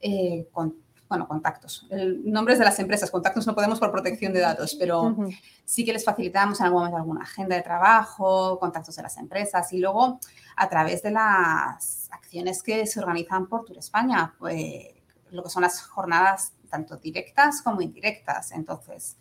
eh, 0.00 0.48
con 0.52 0.83
bueno, 1.14 1.28
contactos. 1.28 1.86
El, 1.90 2.28
nombres 2.30 2.58
de 2.58 2.64
las 2.64 2.78
empresas, 2.80 3.10
contactos 3.10 3.46
no 3.46 3.54
podemos 3.54 3.78
por 3.78 3.92
protección 3.92 4.32
de 4.32 4.40
datos, 4.40 4.74
pero 4.74 5.16
sí 5.64 5.84
que 5.84 5.92
les 5.92 6.04
facilitamos 6.04 6.58
en 6.58 6.66
algún 6.66 6.80
momento 6.80 6.96
alguna 6.96 7.22
agenda 7.22 7.54
de 7.54 7.62
trabajo, 7.62 8.58
contactos 8.58 8.96
de 8.96 9.02
las 9.02 9.16
empresas 9.16 9.72
y 9.72 9.78
luego 9.78 10.18
a 10.56 10.68
través 10.68 11.02
de 11.02 11.12
las 11.12 12.08
acciones 12.10 12.64
que 12.64 12.84
se 12.86 12.98
organizan 12.98 13.46
por 13.46 13.64
Tour 13.64 13.78
España, 13.78 14.34
pues, 14.38 14.86
lo 15.30 15.44
que 15.44 15.50
son 15.50 15.62
las 15.62 15.82
jornadas 15.82 16.52
tanto 16.68 16.96
directas 16.96 17.62
como 17.62 17.80
indirectas. 17.80 18.50
Entonces, 18.50 19.16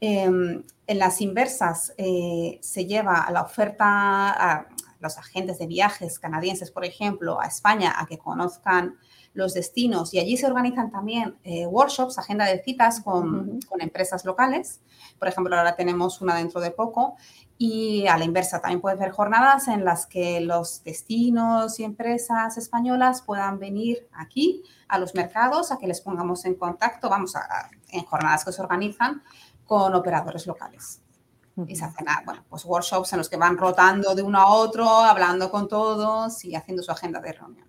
em, 0.00 0.62
en 0.86 0.98
las 0.98 1.20
inversas 1.20 1.92
eh, 1.98 2.60
se 2.62 2.86
lleva 2.86 3.22
a 3.22 3.32
la 3.32 3.42
oferta 3.42 4.30
a 4.30 4.68
los 5.00 5.18
agentes 5.18 5.58
de 5.58 5.66
viajes 5.66 6.20
canadienses, 6.20 6.70
por 6.70 6.84
ejemplo, 6.84 7.40
a 7.40 7.46
España 7.46 7.94
a 7.98 8.06
que 8.06 8.18
conozcan 8.18 8.96
los 9.34 9.54
destinos 9.54 10.12
y 10.14 10.18
allí 10.18 10.36
se 10.36 10.46
organizan 10.46 10.90
también 10.90 11.36
eh, 11.44 11.66
workshops, 11.66 12.18
agenda 12.18 12.44
de 12.46 12.62
citas 12.62 13.00
con, 13.00 13.60
empresas 13.78 14.24
locales. 14.24 14.80
Por 15.18 15.28
ejemplo, 15.28 15.56
ahora 15.56 15.76
tenemos 15.76 16.20
una 16.20 16.36
dentro 16.36 16.60
de 16.60 16.70
poco 16.70 17.16
y 17.56 18.06
a 18.06 18.18
la 18.18 18.24
inversa 18.24 18.60
también 18.60 18.80
puede 18.80 18.96
haber 18.96 19.10
jornadas 19.10 19.68
en 19.68 19.84
las 19.84 20.06
que 20.06 20.40
los 20.40 20.82
destinos 20.84 21.78
y 21.80 21.84
empresas 21.84 22.56
españolas 22.56 23.22
puedan 23.22 23.58
venir 23.58 24.08
aquí 24.12 24.62
a 24.88 24.98
los 24.98 25.14
mercados 25.14 25.72
a 25.72 25.78
que 25.78 25.86
les 25.86 26.00
pongamos 26.00 26.44
en 26.44 26.54
contacto, 26.54 27.08
vamos 27.08 27.36
a, 27.36 27.70
en 27.90 28.04
jornadas 28.04 28.44
que 28.44 28.52
se 28.52 28.62
organizan 28.62 29.22
con 29.64 29.94
operadores 29.94 30.46
locales. 30.46 31.02
Y 31.66 31.74
se 31.74 31.84
hacen 31.84 32.08
ah, 32.08 32.22
bueno, 32.24 32.44
pues 32.48 32.64
workshops 32.64 33.12
en 33.12 33.18
los 33.18 33.28
que 33.28 33.36
van 33.36 33.58
rotando 33.58 34.14
de 34.14 34.22
uno 34.22 34.38
a 34.38 34.46
otro, 34.46 34.88
hablando 34.88 35.50
con 35.50 35.66
todos 35.66 36.44
y 36.44 36.54
haciendo 36.54 36.84
su 36.84 36.92
agenda 36.92 37.20
de 37.20 37.32
reuniones. 37.32 37.67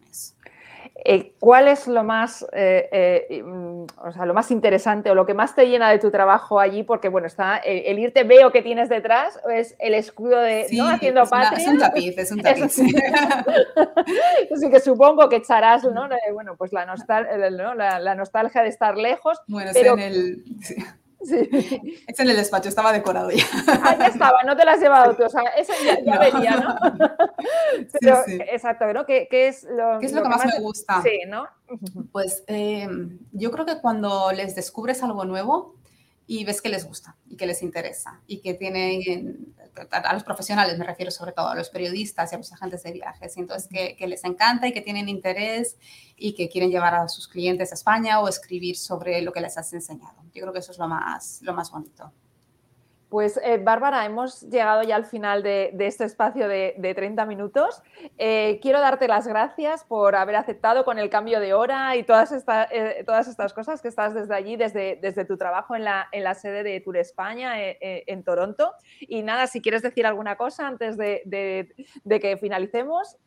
Eh, 1.05 1.33
¿Cuál 1.39 1.67
es 1.67 1.87
lo 1.87 2.03
más, 2.03 2.45
eh, 2.51 2.89
eh, 3.29 3.43
mm, 3.43 3.85
o 3.97 4.11
sea, 4.11 4.25
lo 4.25 4.33
más 4.33 4.51
interesante 4.51 5.09
o 5.09 5.15
lo 5.15 5.25
que 5.25 5.33
más 5.33 5.55
te 5.55 5.67
llena 5.67 5.89
de 5.89 5.99
tu 5.99 6.11
trabajo 6.11 6.59
allí? 6.59 6.83
Porque, 6.83 7.09
bueno, 7.09 7.27
está 7.27 7.57
el, 7.57 7.99
irte, 7.99 8.23
veo 8.23 8.51
que 8.51 8.61
tienes 8.61 8.89
detrás, 8.89 9.39
es 9.51 9.75
el 9.79 9.93
escudo 9.93 10.39
de, 10.39 10.67
¿no? 10.73 10.87
Haciendo 10.87 11.23
es 11.23 11.29
patria. 11.29 11.57
es 11.57 11.67
un 11.67 11.77
tapiz, 11.79 12.17
es 12.17 12.31
un 12.31 12.41
tapiz. 12.43 12.63
Así 14.53 14.69
que 14.69 14.79
supongo 14.79 15.29
que 15.29 15.37
echarás, 15.37 15.83
¿no? 15.85 16.09
Bueno, 16.33 16.55
pues 16.57 16.73
la, 16.73 16.85
la, 17.99 18.15
nostalgia 18.15 18.61
de 18.61 18.69
estar 18.69 18.97
lejos. 18.97 19.37
Bueno, 19.47 19.71
pero... 19.73 19.93
en 19.93 19.99
el... 19.99 20.43
Sí. 21.21 21.49
Es 22.07 22.19
en 22.19 22.29
el 22.29 22.35
despacho, 22.37 22.69
estaba 22.69 22.93
decorado 22.93 23.29
ya. 23.31 23.43
Ah, 23.67 23.95
ya 23.99 24.07
estaba, 24.07 24.41
no 24.45 24.55
te 24.55 24.63
lo 24.63 24.71
has 24.71 24.79
llevado 24.79 25.15
tú, 25.15 25.23
o 25.23 25.29
sea, 25.29 25.43
eso 25.57 25.73
ya, 25.83 26.17
venía, 26.17 26.57
¿no? 26.57 26.75
Pero, 27.99 28.23
exacto, 28.27 28.91
¿no? 28.93 29.05
¿Qué, 29.05 29.27
es 29.31 29.63
lo, 29.63 29.99
¿Qué 29.99 30.05
es 30.05 30.13
lo, 30.13 30.23
que, 30.23 30.29
más, 30.29 30.45
me 30.45 30.59
gusta? 30.59 31.01
Sí, 31.01 31.21
¿no? 31.27 31.47
Pues 32.11 32.43
em, 32.47 33.19
yo 33.31 33.51
creo 33.51 33.65
que 33.65 33.79
cuando 33.81 34.31
les 34.31 34.55
descubres 34.55 35.03
algo 35.03 35.25
nuevo 35.25 35.75
y 36.31 36.43
ves 36.43 36.61
que 36.61 36.69
les 36.69 36.85
gusta 36.85 37.17
y 37.27 37.35
que 37.35 37.47
les 37.47 37.63
interesa 37.63 38.21
y 38.27 38.39
que 38.39 38.53
tienen 38.53 39.55
a 39.89 40.13
los 40.13 40.23
profesionales 40.23 40.77
me 40.77 40.85
refiero 40.85 41.09
sobre 41.09 41.31
todo 41.31 41.47
a 41.47 41.55
los 41.55 41.71
periodistas 41.71 42.31
y 42.31 42.35
a 42.35 42.37
los 42.37 42.53
agentes 42.53 42.83
de 42.83 42.91
viajes, 42.91 43.35
entonces 43.35 43.67
que, 43.67 43.95
que, 43.95 44.05
les 44.05 44.23
encanta 44.23 44.67
y 44.67 44.71
que 44.71 44.81
tienen 44.81 45.09
interés 45.09 45.75
y 46.15 46.35
que 46.35 46.47
quieren 46.47 46.69
llevar 46.69 46.93
a 46.93 47.07
sus 47.07 47.27
clientes 47.27 47.71
a 47.71 47.73
España 47.73 48.19
o 48.19 48.27
escribir 48.27 48.77
sobre 48.77 49.23
lo 49.23 49.33
que 49.33 49.41
les 49.41 49.57
has 49.57 49.73
enseñado. 49.73 50.21
Yo 50.31 50.41
creo 50.41 50.53
que 50.53 50.59
eso 50.59 50.71
es 50.71 50.77
lo 50.77 50.87
más, 50.87 51.39
lo 51.41 51.55
más 51.55 51.71
bonito. 51.71 52.13
Pues 53.09 53.39
eh, 53.43 53.57
Bárbara, 53.57 54.05
hemos 54.05 54.41
llegado 54.41 54.83
ya 54.83 54.95
al 54.95 55.05
final 55.05 55.41
de, 55.41 55.75
este 55.79 56.03
espacio 56.03 56.47
de, 56.47 56.93
30 56.95 57.25
minutos. 57.25 57.81
Eh, 58.19 58.59
quiero 58.61 58.79
darte 58.79 59.07
las 59.07 59.27
gracias 59.27 59.83
por 59.83 60.15
haber 60.15 60.35
aceptado 60.35 60.85
con 60.85 60.99
el 60.99 61.09
cambio 61.09 61.39
de 61.39 61.55
hora 61.55 61.95
y 61.95 62.03
todas, 62.03 62.31
eh, 62.71 63.03
todas 63.07 63.27
estas 63.27 63.53
cosas 63.53 63.81
que 63.81 63.87
estás 63.87 64.13
desde 64.13 64.35
allí, 64.35 64.57
desde, 64.57 64.99
desde 65.01 65.25
tu 65.25 65.37
trabajo 65.37 65.75
en 65.75 65.85
la, 65.85 66.07
en 66.11 66.23
la 66.23 66.35
sede 66.35 66.61
de 66.61 66.79
Tour 66.81 66.97
España 66.97 67.53
en 67.57 68.23
Toronto. 68.23 68.73
Y 68.99 69.23
nada, 69.23 69.47
si 69.47 69.59
quieres 69.59 69.81
decir 69.81 70.05
alguna 70.05 70.35
cosa 70.35 70.67
antes 70.67 70.95
de, 70.95 71.23
de 72.03 72.19
que 72.19 72.37
finalicemos. 72.37 73.17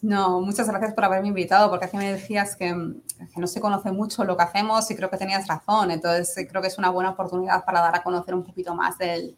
No, 0.00 0.40
muchas 0.40 0.68
gracias 0.68 0.94
por 0.94 1.04
haberme 1.04 1.28
invitado, 1.28 1.70
porque 1.70 1.86
aquí 1.86 1.96
me 1.96 2.12
decías 2.12 2.54
que, 2.56 2.72
no 3.36 3.46
se 3.46 3.60
conoce 3.60 3.90
mucho 3.90 4.24
lo 4.24 4.36
que 4.36 4.44
hacemos 4.44 4.90
y 4.90 4.96
creo 4.96 5.10
que 5.10 5.16
tenías 5.16 5.46
razón. 5.46 5.90
Entonces, 5.90 6.46
creo 6.48 6.62
que 6.62 6.68
es 6.68 6.78
una 6.78 6.90
buena 6.90 7.10
oportunidad 7.10 7.64
para 7.64 7.80
dar 7.80 7.96
a 7.96 8.02
conocer 8.02 8.34
un 8.34 8.44
poquito 8.44 8.74
más 8.74 8.96
del, 8.98 9.36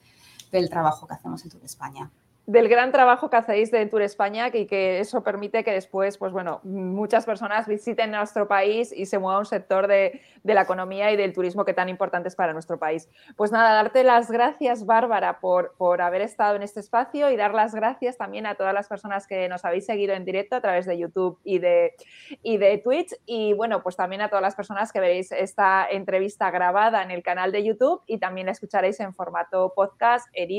del 0.52 0.68
trabajo 0.68 1.06
que 1.06 1.14
hacemos 1.14 1.42
en 1.44 1.50
Tour 1.50 1.64
España 1.64 2.10
del 2.50 2.68
gran 2.68 2.90
trabajo 2.90 3.30
que 3.30 3.36
hacéis 3.36 3.70
de 3.70 3.86
Tour 3.86 4.02
España 4.02 4.50
y 4.52 4.66
que 4.66 4.98
eso 4.98 5.22
permite 5.22 5.62
que 5.62 5.70
después, 5.70 6.18
pues 6.18 6.32
bueno, 6.32 6.58
muchas 6.64 7.24
personas 7.24 7.68
visiten 7.68 8.10
nuestro 8.10 8.48
país 8.48 8.92
y 8.92 9.06
se 9.06 9.20
mueva 9.20 9.38
un 9.38 9.46
sector 9.46 9.86
de, 9.86 10.20
la 10.42 10.62
economía 10.62 11.12
y 11.12 11.16
del 11.16 11.32
turismo 11.32 11.64
que 11.64 11.74
tan 11.74 11.88
importante 11.88 12.28
es 12.28 12.34
para 12.34 12.52
nuestro 12.52 12.76
país. 12.76 13.08
Pues 13.36 13.52
nada, 13.52 13.74
darte 13.74 14.02
las 14.02 14.32
gracias, 14.32 14.84
Bárbara, 14.84 15.38
por, 15.38 15.74
por 15.76 16.02
haber 16.02 16.22
estado 16.22 16.56
en 16.56 16.64
este 16.64 16.80
espacio 16.80 17.30
y 17.30 17.36
dar 17.36 17.54
las 17.54 17.72
gracias 17.72 18.16
también 18.16 18.46
a 18.46 18.56
todas 18.56 18.74
las 18.74 18.88
personas 18.88 19.28
que 19.28 19.48
nos 19.48 19.64
habéis 19.64 19.86
seguido 19.86 20.14
en 20.14 20.24
directo 20.24 20.56
a 20.56 20.60
través 20.60 20.86
de 20.86 20.98
YouTube 20.98 21.38
y 21.44 21.60
de, 21.60 21.94
y 22.42 22.56
de 22.56 22.78
Twitch. 22.78 23.14
Y 23.26 23.52
bueno, 23.52 23.80
pues 23.84 23.94
también 23.94 24.22
a 24.22 24.28
todas 24.28 24.42
las 24.42 24.56
personas 24.56 24.90
que 24.90 24.98
veréis 24.98 25.30
esta 25.30 25.86
entrevista 25.88 26.50
grabada 26.50 27.04
en 27.04 27.12
el 27.12 27.22
canal 27.22 27.52
de 27.52 27.62
YouTube 27.62 28.02
y 28.06 28.18
también 28.18 28.46
la 28.46 28.52
escucharéis 28.52 28.98
en 28.98 29.14
formato 29.14 29.72
podcast 29.76 30.26
en 30.32 30.50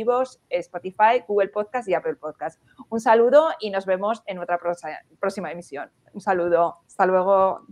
Spotify, 0.50 1.24
Google 1.28 1.50
Podcast 1.82 1.90
y 1.90 1.94
Apple 1.94 2.16
Podcast. 2.16 2.62
Un 2.90 3.00
saludo 3.00 3.50
y 3.60 3.70
nos 3.70 3.86
vemos 3.86 4.22
en 4.26 4.40
otra 4.40 4.60
próxima 5.20 5.52
emisión. 5.52 5.92
Un 6.14 6.22
saludo. 6.22 6.78
Hasta 6.86 7.06
luego. 7.06 7.66